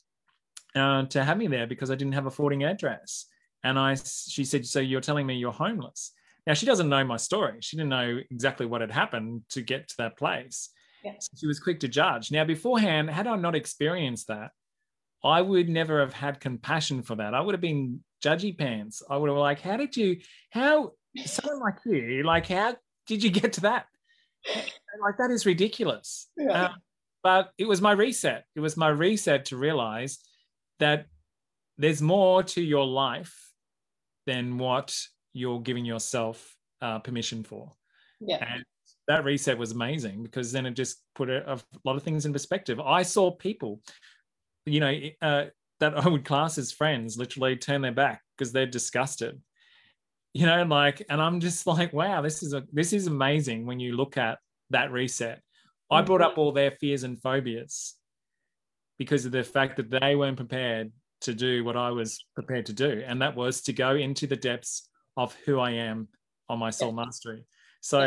uh, 0.76 1.06
to 1.06 1.24
have 1.24 1.38
me 1.38 1.48
there 1.48 1.68
because 1.68 1.90
I 1.90 1.96
didn't 1.96 2.14
have 2.14 2.26
a 2.26 2.32
forwarding 2.32 2.64
address. 2.64 3.26
And 3.64 3.80
I, 3.80 3.96
she 3.96 4.44
said, 4.46 4.66
so 4.66 4.80
you're 4.80 5.02
telling 5.02 5.26
me 5.26 5.36
you're 5.36 5.52
homeless? 5.52 6.12
Now 6.46 6.54
she 6.54 6.66
doesn't 6.66 6.90
know 6.90 7.04
my 7.04 7.18
story. 7.18 7.58
She 7.62 7.78
didn't 7.78 7.90
know 7.90 8.20
exactly 8.30 8.66
what 8.66 8.82
had 8.82 8.92
happened 8.92 9.44
to 9.50 9.62
get 9.62 9.88
to 9.90 9.98
that 9.98 10.18
place. 10.18 10.70
Yeah. 11.04 11.14
So 11.20 11.30
she 11.40 11.48
was 11.48 11.60
quick 11.60 11.80
to 11.80 11.88
judge. 11.88 12.32
Now 12.32 12.44
beforehand, 12.44 13.10
had 13.10 13.26
I 13.26 13.36
not 13.38 13.56
experienced 13.56 14.28
that, 14.28 14.52
I 15.24 15.42
would 15.42 15.70
never 15.70 16.02
have 16.02 16.14
had 16.14 16.40
compassion 16.40 17.02
for 17.02 17.16
that. 17.16 17.34
I 17.34 17.42
would 17.42 17.56
have 17.56 17.62
been 17.62 18.04
judgy 18.24 18.56
pants. 18.56 19.02
I 19.10 19.18
would 19.18 19.30
have 19.30 19.36
been 19.36 19.40
like, 19.40 19.62
how 19.62 19.78
did 19.78 19.98
you, 19.98 20.18
how 20.52 20.92
someone 21.26 21.60
like 21.62 21.78
you, 21.86 22.22
like, 22.24 22.48
how 22.48 22.76
did 23.08 23.24
you 23.24 23.32
get 23.32 23.54
to 23.54 23.62
that? 23.62 23.88
like 25.02 25.18
that 25.18 25.32
is 25.32 25.46
ridiculous. 25.46 26.28
Yeah. 26.38 26.66
Uh, 26.66 26.70
but 27.24 27.52
it 27.58 27.68
was 27.68 27.82
my 27.82 27.92
reset. 27.92 28.46
It 28.56 28.60
was 28.60 28.78
my 28.78 28.90
reset 28.90 29.46
to 29.46 29.58
realize 29.58 30.20
that 30.80 31.08
there's 31.78 32.02
more 32.02 32.44
to 32.44 32.62
your 32.62 32.86
life 32.86 33.52
than 34.26 34.58
what 34.58 34.96
you're 35.34 35.60
giving 35.60 35.86
yourself 35.86 36.56
uh, 36.82 37.00
permission 37.00 37.44
for. 37.44 37.72
Yeah. 38.20 38.46
And 38.54 38.64
that 39.08 39.24
reset 39.24 39.58
was 39.58 39.72
amazing 39.72 40.24
because 40.24 40.52
then 40.52 40.66
it 40.66 40.72
just 40.72 41.02
put 41.14 41.30
a, 41.30 41.54
a 41.54 41.60
lot 41.84 41.96
of 41.96 42.04
things 42.04 42.26
in 42.26 42.34
perspective. 42.34 42.80
I 42.80 43.04
saw 43.04 43.32
people, 43.32 43.82
you 44.66 44.80
know, 44.80 45.00
uh, 45.22 45.46
that 45.80 45.98
I 45.98 46.08
would 46.08 46.26
class 46.26 46.58
as 46.58 46.72
friends 46.72 47.18
literally 47.18 47.56
turn 47.56 47.82
their 47.82 47.92
back 47.92 48.22
because 48.38 48.52
they're 48.52 48.66
disgusted. 48.66 49.42
You 50.34 50.46
know, 50.46 50.64
like, 50.64 51.06
and 51.10 51.22
I'm 51.22 51.40
just 51.40 51.68
like, 51.68 51.94
wow, 51.94 52.22
this 52.22 52.42
is 52.44 52.54
a 52.54 52.64
this 52.72 52.94
is 52.94 53.08
amazing 53.08 53.66
when 53.66 53.80
you 53.80 53.96
look 53.96 54.18
at 54.18 54.40
that 54.72 54.92
reset. 54.92 55.42
I 55.92 56.02
brought 56.02 56.24
up 56.24 56.40
all 56.40 56.52
their 56.52 56.72
fears 56.72 57.04
and 57.04 57.22
phobias 57.22 57.94
because 58.98 59.26
of 59.26 59.32
the 59.32 59.44
fact 59.44 59.78
that 59.78 59.90
they 59.90 60.16
weren't 60.16 60.38
prepared 60.38 60.92
to 61.22 61.34
do 61.34 61.64
what 61.64 61.76
I 61.78 61.92
was 61.92 62.24
prepared 62.36 62.66
to 62.68 62.74
do, 62.74 63.04
and 63.06 63.22
that 63.22 63.36
was 63.36 63.62
to 63.64 63.74
go 63.74 63.96
into 63.96 64.28
the 64.28 64.36
depths 64.36 64.90
of 65.18 65.36
who 65.46 65.60
I 65.60 65.72
am 65.72 66.08
on 66.50 66.60
my 66.60 66.70
soul 66.70 66.92
mastery. 66.92 67.46
So 67.82 68.06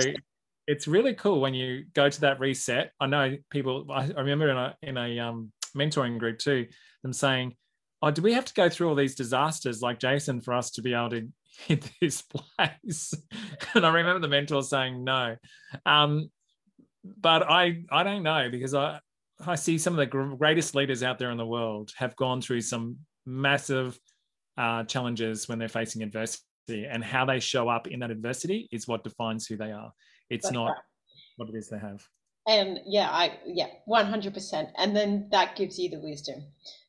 it's 0.67 0.87
really 0.87 1.15
cool 1.15 1.41
when 1.41 1.55
you 1.55 1.85
go 1.95 2.09
to 2.11 2.21
that 2.21 2.39
reset. 2.41 2.93
I 3.01 3.07
know 3.07 3.37
people. 3.51 3.87
I 3.91 4.07
remember 4.09 4.51
in 4.51 4.57
a 4.57 4.77
in 4.83 4.97
a 4.97 5.19
um, 5.19 5.53
mentoring 5.77 6.19
group 6.19 6.39
too, 6.39 6.67
them 7.03 7.13
saying, 7.13 7.57
"Oh, 8.03 8.11
do 8.11 8.23
we 8.23 8.35
have 8.35 8.45
to 8.45 8.55
go 8.55 8.69
through 8.69 8.89
all 8.89 8.95
these 8.95 9.15
disasters 9.15 9.81
like 9.81 9.99
Jason 9.99 10.41
for 10.41 10.55
us 10.55 10.71
to 10.73 10.83
be 10.83 10.95
able 10.95 11.11
to 11.11 11.29
hit 11.67 11.91
this 12.01 12.23
place?" 12.23 13.15
and 13.75 13.87
I 13.87 13.91
remember 13.91 14.21
the 14.21 14.29
mentor 14.29 14.63
saying, 14.63 15.03
"No," 15.03 15.37
um, 15.87 16.31
but 17.05 17.51
I 17.51 17.85
I 17.91 18.03
don't 18.03 18.23
know 18.23 18.49
because 18.51 18.75
I 18.75 19.01
I 19.47 19.55
see 19.55 19.79
some 19.79 19.97
of 19.97 19.99
the 19.99 20.37
greatest 20.37 20.75
leaders 20.75 21.03
out 21.03 21.19
there 21.19 21.31
in 21.31 21.39
the 21.39 21.47
world 21.47 21.93
have 21.97 22.17
gone 22.17 22.41
through 22.41 22.63
some 22.63 22.97
massive 23.25 23.99
uh, 24.57 24.85
challenges 24.85 25.49
when 25.49 25.59
they're 25.59 25.69
facing 25.69 26.03
adversity, 26.03 26.45
and 26.69 27.05
how 27.05 27.25
they 27.25 27.41
show 27.41 27.69
up 27.69 27.87
in 27.87 28.01
that 28.01 28.11
adversity 28.11 28.69
is 28.73 28.89
what 28.89 29.05
defines 29.05 29.47
who 29.47 29.57
they 29.57 29.71
are. 29.71 29.93
It's 30.29 30.47
That's 30.47 30.55
not 30.55 30.67
right. 30.71 30.77
what 31.37 31.49
it 31.49 31.55
is 31.57 31.69
they 31.69 31.79
have. 31.79 32.05
And 32.47 32.81
yeah, 32.85 33.09
I 33.11 33.39
yeah, 33.47 33.69
one 33.85 34.07
hundred 34.07 34.35
percent. 34.35 34.71
And 34.77 34.97
then 34.97 35.29
that 35.31 35.55
gives 35.55 35.79
you 35.79 35.91
the 35.91 36.01
wisdom. 36.01 36.43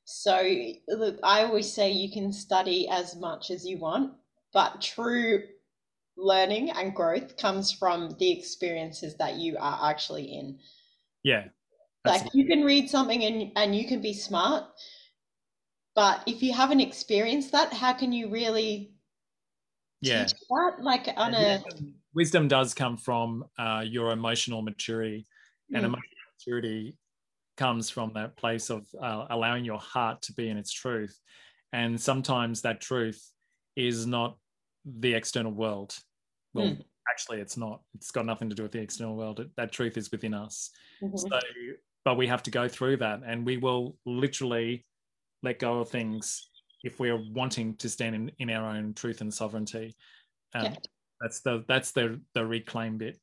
So 0.05 0.41
look, 0.88 1.19
I 1.21 1.43
always 1.43 1.71
say 1.71 1.91
you 1.91 2.12
can 2.12 2.33
study 2.33 2.88
as 2.89 3.15
much 3.15 3.51
as 3.51 3.65
you 3.65 3.77
want, 3.77 4.13
but 4.53 4.81
true 4.81 5.43
learning 6.17 6.71
and 6.71 6.95
growth 6.95 7.38
comes 7.38 7.71
from 7.71 8.15
the 8.19 8.31
experiences 8.31 9.15
that 9.17 9.35
you 9.35 9.57
are 9.59 9.89
actually 9.89 10.25
in. 10.25 10.59
Yeah, 11.23 11.45
like 12.10 12.34
you 12.34 12.45
can 12.45 12.63
read 12.63 12.89
something 12.89 13.24
and 13.24 13.52
and 13.56 13.76
you 13.76 13.88
can 13.88 14.02
be 14.02 14.13
smart, 14.13 14.65
but 15.95 16.22
if 16.26 16.41
you 16.43 16.54
haven't 16.54 16.82
experienced 16.82 17.52
that, 17.52 17.74
how 17.74 17.93
can 17.93 18.12
you 18.12 18.30
really 18.30 18.93
yeah. 20.02 20.24
teach 20.24 20.34
that? 20.50 20.84
Like 20.84 21.10
on 21.15 21.34
a 21.34 21.62
wisdom 22.13 22.48
does 22.48 22.74
come 22.74 22.98
from 22.98 23.45
uh, 23.58 23.84
your 23.86 24.12
emotional 24.12 24.62
maturity, 24.62 25.26
and 25.74 25.84
mm. 25.84 25.88
emotional 25.88 26.04
maturity 26.38 26.98
comes 27.58 27.89
from 27.89 28.13
that 28.13 28.38
place 28.38 28.69
of 28.69 28.88
uh, 29.02 29.26
allowing 29.30 29.65
your 29.65 29.80
heart 29.80 30.22
to 30.22 30.34
be 30.34 30.50
in 30.50 30.58
its 30.58 30.72
truth. 30.72 31.19
And 31.74 32.00
sometimes 32.00 32.62
that 32.62 32.82
truth 32.82 33.22
is 33.76 34.08
not 34.08 34.38
the 34.86 35.13
external 35.13 35.52
world. 35.52 35.95
Well, 36.54 36.67
mm. 36.67 36.84
actually, 37.12 37.41
it's 37.41 37.58
not. 37.58 37.82
It's 37.95 38.12
got 38.12 38.26
nothing 38.26 38.50
to 38.50 38.56
do 38.56 38.63
with 38.63 38.72
the 38.72 38.80
external 38.80 39.15
world. 39.15 39.39
It, 39.39 39.50
that 39.58 39.72
truth 39.72 39.98
is 39.98 40.12
within 40.12 40.34
us. 40.34 40.72
Mm-hmm. 41.04 41.17
So 41.17 41.39
but 42.05 42.17
we 42.17 42.27
have 42.27 42.43
to 42.43 42.51
go 42.51 42.67
through 42.67 42.97
that. 42.97 43.21
And 43.25 43.45
we 43.45 43.57
will 43.57 43.95
literally 44.05 44.85
let 45.43 45.59
go 45.59 45.79
of 45.79 45.89
things 45.89 46.49
if 46.83 46.99
we're 46.99 47.21
wanting 47.33 47.75
to 47.77 47.89
stand 47.89 48.15
in, 48.15 48.31
in 48.39 48.49
our 48.49 48.69
own 48.69 48.93
truth 48.93 49.21
and 49.21 49.33
sovereignty. 49.33 49.95
Um, 50.53 50.65
yeah. 50.65 50.75
that's 51.21 51.41
the 51.41 51.63
that's 51.67 51.91
the 51.91 52.19
the 52.33 52.43
reclaim 52.43 52.97
bit 52.97 53.19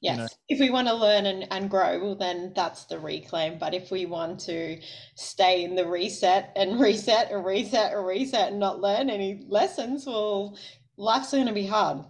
yes 0.00 0.16
you 0.16 0.22
know? 0.22 0.28
if 0.48 0.58
we 0.58 0.70
want 0.70 0.88
to 0.88 0.94
learn 0.94 1.26
and, 1.26 1.46
and 1.52 1.70
grow 1.70 2.00
well 2.00 2.16
then 2.16 2.52
that's 2.54 2.84
the 2.84 2.98
reclaim. 2.98 3.58
But 3.58 3.74
if 3.74 3.90
we 3.90 4.06
want 4.06 4.40
to 4.40 4.80
stay 5.14 5.64
in 5.64 5.74
the 5.74 5.86
reset 5.86 6.52
and 6.56 6.80
reset 6.80 7.30
and 7.30 7.44
reset 7.44 7.92
and 7.92 8.04
reset 8.04 8.50
and 8.50 8.58
not 8.58 8.80
learn 8.80 9.10
any 9.10 9.44
lessons 9.48 10.06
well 10.06 10.56
life's 10.96 11.30
going 11.30 11.46
to 11.46 11.52
be 11.52 11.66
hard 11.66 12.04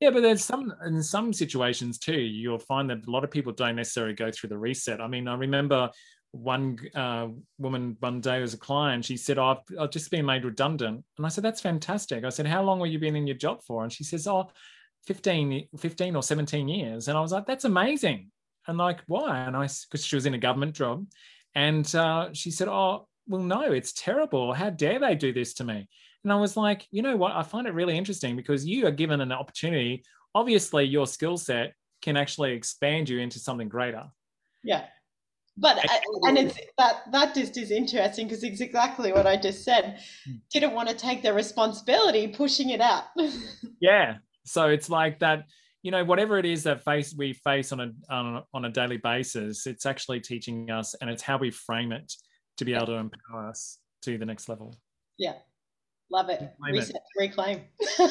yeah, 0.00 0.10
but 0.10 0.22
there's 0.22 0.44
some 0.44 0.72
in 0.86 1.02
some 1.02 1.32
situations 1.32 1.98
too. 1.98 2.20
You'll 2.20 2.58
find 2.58 2.90
that 2.90 3.06
a 3.06 3.10
lot 3.10 3.24
of 3.24 3.30
people 3.30 3.52
don't 3.52 3.76
necessarily 3.76 4.14
go 4.14 4.30
through 4.30 4.50
the 4.50 4.58
reset. 4.58 5.00
I 5.00 5.08
mean, 5.08 5.28
I 5.28 5.34
remember 5.34 5.90
one 6.32 6.78
uh, 6.94 7.28
woman 7.58 7.96
one 8.00 8.20
day 8.20 8.42
as 8.42 8.54
a 8.54 8.58
client. 8.58 9.04
She 9.04 9.16
said, 9.16 9.38
oh, 9.38 9.46
I've, 9.46 9.78
I've 9.78 9.90
just 9.90 10.10
been 10.10 10.26
made 10.26 10.44
redundant," 10.44 11.04
and 11.16 11.26
I 11.26 11.28
said, 11.28 11.44
"That's 11.44 11.60
fantastic." 11.60 12.24
I 12.24 12.28
said, 12.28 12.46
"How 12.46 12.62
long 12.62 12.80
have 12.80 12.88
you 12.88 12.98
been 12.98 13.16
in 13.16 13.26
your 13.26 13.36
job 13.36 13.62
for?" 13.64 13.82
And 13.82 13.92
she 13.92 14.04
says, 14.04 14.26
"Oh, 14.26 14.50
15, 15.06 15.68
15 15.78 16.16
or 16.16 16.22
17 16.22 16.68
years." 16.68 17.08
And 17.08 17.16
I 17.16 17.20
was 17.20 17.32
like, 17.32 17.46
"That's 17.46 17.64
amazing." 17.64 18.30
and 18.68 18.78
like, 18.78 19.00
why? 19.06 19.38
And 19.38 19.56
I, 19.56 19.62
because 19.62 20.04
she 20.04 20.14
was 20.14 20.26
in 20.26 20.34
a 20.34 20.38
government 20.38 20.74
job. 20.74 21.06
And 21.54 21.92
uh, 21.94 22.28
she 22.34 22.50
said, 22.50 22.68
oh, 22.68 23.08
well, 23.26 23.42
no, 23.42 23.62
it's 23.72 23.92
terrible. 23.92 24.52
How 24.52 24.70
dare 24.70 25.00
they 25.00 25.14
do 25.14 25.32
this 25.32 25.54
to 25.54 25.64
me? 25.64 25.88
And 26.24 26.32
I 26.32 26.36
was 26.36 26.56
like, 26.56 26.86
you 26.90 27.02
know 27.02 27.16
what? 27.16 27.32
I 27.32 27.42
find 27.42 27.66
it 27.66 27.74
really 27.74 27.96
interesting 27.96 28.36
because 28.36 28.66
you 28.66 28.86
are 28.86 28.90
given 28.90 29.20
an 29.20 29.32
opportunity. 29.32 30.04
Obviously, 30.34 30.84
your 30.84 31.06
skill 31.06 31.36
set 31.36 31.74
can 32.02 32.16
actually 32.16 32.52
expand 32.52 33.08
you 33.08 33.18
into 33.18 33.38
something 33.38 33.68
greater. 33.68 34.04
Yeah. 34.62 34.84
But 35.56 35.84
and 36.22 36.38
it's 36.38 36.56
that 36.78 37.10
that 37.10 37.34
just 37.34 37.56
is 37.56 37.72
interesting 37.72 38.28
because 38.28 38.44
it's 38.44 38.60
exactly 38.60 39.12
what 39.12 39.26
I 39.26 39.36
just 39.36 39.64
said. 39.64 39.98
Hmm. 40.24 40.34
Didn't 40.52 40.72
want 40.72 40.88
to 40.88 40.94
take 40.94 41.22
the 41.22 41.32
responsibility, 41.32 42.28
pushing 42.28 42.70
it 42.70 42.80
out. 42.80 43.04
yeah. 43.80 44.18
So 44.44 44.68
it's 44.68 44.88
like 44.88 45.18
that 45.18 45.46
you 45.82 45.90
know 45.90 46.04
whatever 46.04 46.38
it 46.38 46.46
is 46.46 46.64
that 46.64 46.84
face 46.84 47.14
we 47.16 47.32
face 47.32 47.72
on 47.72 47.80
a 47.80 47.92
on 48.10 48.36
a, 48.36 48.44
on 48.52 48.64
a 48.64 48.70
daily 48.70 48.96
basis 48.96 49.66
it's 49.66 49.86
actually 49.86 50.20
teaching 50.20 50.70
us 50.70 50.94
and 51.00 51.08
it's 51.08 51.22
how 51.22 51.38
we 51.38 51.50
frame 51.50 51.92
it 51.92 52.12
to 52.56 52.64
be 52.64 52.74
able 52.74 52.86
to 52.86 52.94
empower 52.94 53.48
us 53.48 53.78
to 54.02 54.18
the 54.18 54.26
next 54.26 54.48
level 54.48 54.74
yeah 55.18 55.34
love 56.10 56.28
it. 56.30 56.40
Reclaim 56.60 56.74
Reset, 56.74 56.96
it. 56.96 57.02
reclaim. 57.18 57.60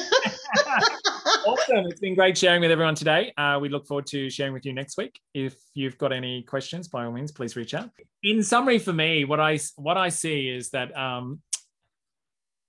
Awesome. 1.46 1.86
It's 1.86 2.00
been 2.00 2.14
great 2.14 2.36
sharing 2.36 2.60
with 2.62 2.70
everyone 2.70 2.94
today. 2.94 3.32
Uh, 3.36 3.58
we 3.60 3.68
look 3.68 3.86
forward 3.86 4.06
to 4.06 4.30
sharing 4.30 4.52
with 4.52 4.64
you 4.64 4.72
next 4.72 4.96
week. 4.96 5.20
If 5.34 5.54
you've 5.74 5.98
got 5.98 6.12
any 6.12 6.42
questions 6.42 6.88
by 6.88 7.04
all 7.04 7.12
means 7.12 7.32
please 7.32 7.56
reach 7.56 7.74
out. 7.74 7.90
In 8.22 8.42
summary 8.42 8.78
for 8.78 8.92
me 8.92 9.24
what 9.24 9.40
i 9.40 9.58
what 9.76 9.96
i 9.96 10.08
see 10.08 10.48
is 10.48 10.70
that 10.70 10.96
um, 10.96 11.40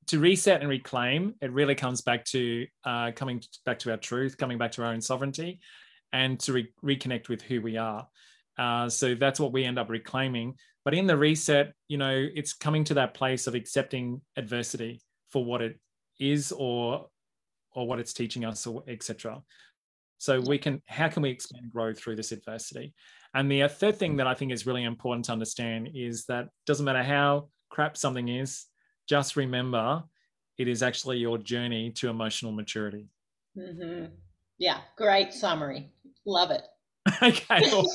to 0.08 0.20
reset 0.20 0.62
and 0.62 0.70
reclaim, 0.70 1.36
it 1.42 1.52
really 1.52 1.76
comes 1.76 2.02
back 2.02 2.26
to 2.26 2.66
uh, 2.84 3.12
coming 3.16 3.42
back 3.66 3.80
to 3.80 3.92
our 3.92 3.98
truth, 3.98 4.38
coming 4.38 4.58
back 4.58 4.72
to 4.74 4.84
our 4.84 4.92
own 4.92 5.02
sovereignty, 5.02 5.60
and 6.12 6.40
to 6.42 6.54
re- 6.54 6.74
reconnect 6.84 7.30
with 7.30 7.42
who 7.42 7.62
we 7.62 7.78
are. 7.78 8.08
Uh, 8.58 8.90
so 8.90 9.16
that's 9.16 9.40
what 9.40 9.52
we 9.52 9.64
end 9.64 9.78
up 9.78 9.90
reclaiming. 9.90 10.56
But 10.84 10.96
in 10.96 11.06
the 11.06 11.16
reset, 11.16 11.74
you 11.88 11.98
know, 11.98 12.28
it's 12.34 12.54
coming 12.54 12.84
to 12.86 12.96
that 12.96 13.14
place 13.14 13.46
of 13.46 13.56
accepting 13.56 14.22
adversity 14.36 15.00
for 15.30 15.44
what 15.44 15.62
it 15.62 15.80
is, 16.20 16.52
or 16.52 17.08
or 17.74 17.88
what 17.88 18.00
it's 18.00 18.14
teaching 18.14 18.46
us, 18.46 18.66
or 18.68 18.84
etc. 18.88 19.42
So 20.20 20.42
we 20.42 20.58
can, 20.58 20.82
how 20.86 21.08
can 21.08 21.24
we 21.24 21.30
expand 21.30 21.64
and 21.64 21.72
grow 21.72 21.94
through 21.94 22.18
this 22.18 22.34
adversity? 22.34 22.94
And 23.34 23.50
the 23.50 23.68
third 23.70 23.98
thing 23.98 24.18
that 24.18 24.28
I 24.28 24.34
think 24.34 24.52
is 24.52 24.68
really 24.68 24.84
important 24.84 25.26
to 25.26 25.32
understand 25.32 25.92
is 25.96 26.26
that 26.26 26.50
doesn't 26.66 26.86
matter 26.86 27.04
how 27.04 27.48
crap 27.70 27.96
something 27.96 28.28
is, 28.28 28.66
just 29.08 29.38
remember 29.38 30.04
it 30.58 30.68
is 30.68 30.84
actually 30.84 31.20
your 31.20 31.38
journey 31.38 31.92
to 31.92 32.10
emotional 32.10 32.52
maturity. 32.52 33.08
Mm-hmm. 33.58 34.14
Yeah, 34.58 34.80
great 34.98 35.34
summary. 35.34 35.90
Love 36.26 36.52
it. 36.52 36.64
okay. 37.24 37.62
Well, 37.72 37.86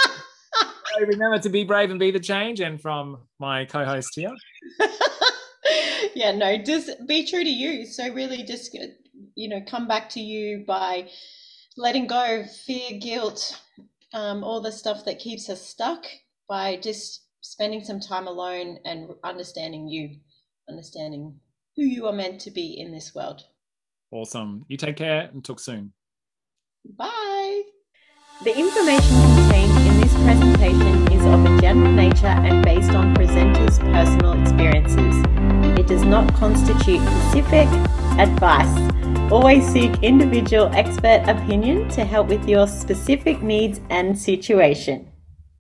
remember 1.00 1.40
to 1.40 1.48
be 1.48 1.64
brave 1.64 1.90
and 1.90 1.98
be 1.98 2.12
the 2.12 2.20
change. 2.20 2.60
And 2.60 2.80
from 2.80 3.18
my 3.40 3.64
co 3.64 3.84
host 3.84 4.12
here. 4.14 4.30
yeah, 6.14 6.32
no, 6.32 6.56
just 6.58 7.06
be 7.06 7.26
true 7.26 7.44
to 7.44 7.50
you. 7.50 7.86
So, 7.86 8.12
really, 8.12 8.42
just, 8.42 8.76
you 9.34 9.48
know, 9.48 9.60
come 9.66 9.86
back 9.86 10.08
to 10.10 10.20
you 10.20 10.64
by 10.66 11.08
letting 11.76 12.06
go 12.06 12.40
of 12.40 12.50
fear, 12.50 12.98
guilt, 12.98 13.60
um, 14.12 14.44
all 14.44 14.60
the 14.60 14.72
stuff 14.72 15.04
that 15.04 15.18
keeps 15.18 15.48
us 15.48 15.66
stuck 15.66 16.04
by 16.48 16.76
just 16.76 17.22
spending 17.40 17.82
some 17.84 18.00
time 18.00 18.26
alone 18.26 18.78
and 18.84 19.10
understanding 19.24 19.88
you, 19.88 20.16
understanding 20.68 21.38
who 21.76 21.82
you 21.82 22.06
are 22.06 22.12
meant 22.12 22.40
to 22.42 22.50
be 22.50 22.78
in 22.78 22.92
this 22.92 23.14
world. 23.14 23.42
Awesome. 24.10 24.64
You 24.68 24.76
take 24.76 24.96
care 24.96 25.30
and 25.32 25.44
talk 25.44 25.58
soon. 25.58 25.92
Bye. 26.84 27.62
The 28.44 28.56
information 28.56 29.16
contained 29.36 29.86
in 29.86 30.00
this 30.00 30.12
presentation 30.14 31.12
is 31.12 31.24
of 31.24 31.44
a 31.44 31.60
general 31.60 31.92
nature 31.92 32.26
and 32.26 32.64
based 32.64 32.90
on 32.90 33.14
presenters' 33.14 33.78
personal 33.92 34.40
experiences. 34.42 35.41
It 35.82 35.88
does 35.88 36.04
not 36.04 36.32
constitute 36.34 37.00
specific 37.00 37.66
advice. 38.16 38.72
Always 39.32 39.66
seek 39.66 39.92
individual 40.00 40.70
expert 40.74 41.24
opinion 41.26 41.88
to 41.88 42.04
help 42.04 42.28
with 42.28 42.48
your 42.48 42.68
specific 42.68 43.42
needs 43.42 43.80
and 43.90 44.16
situation. 44.16 45.11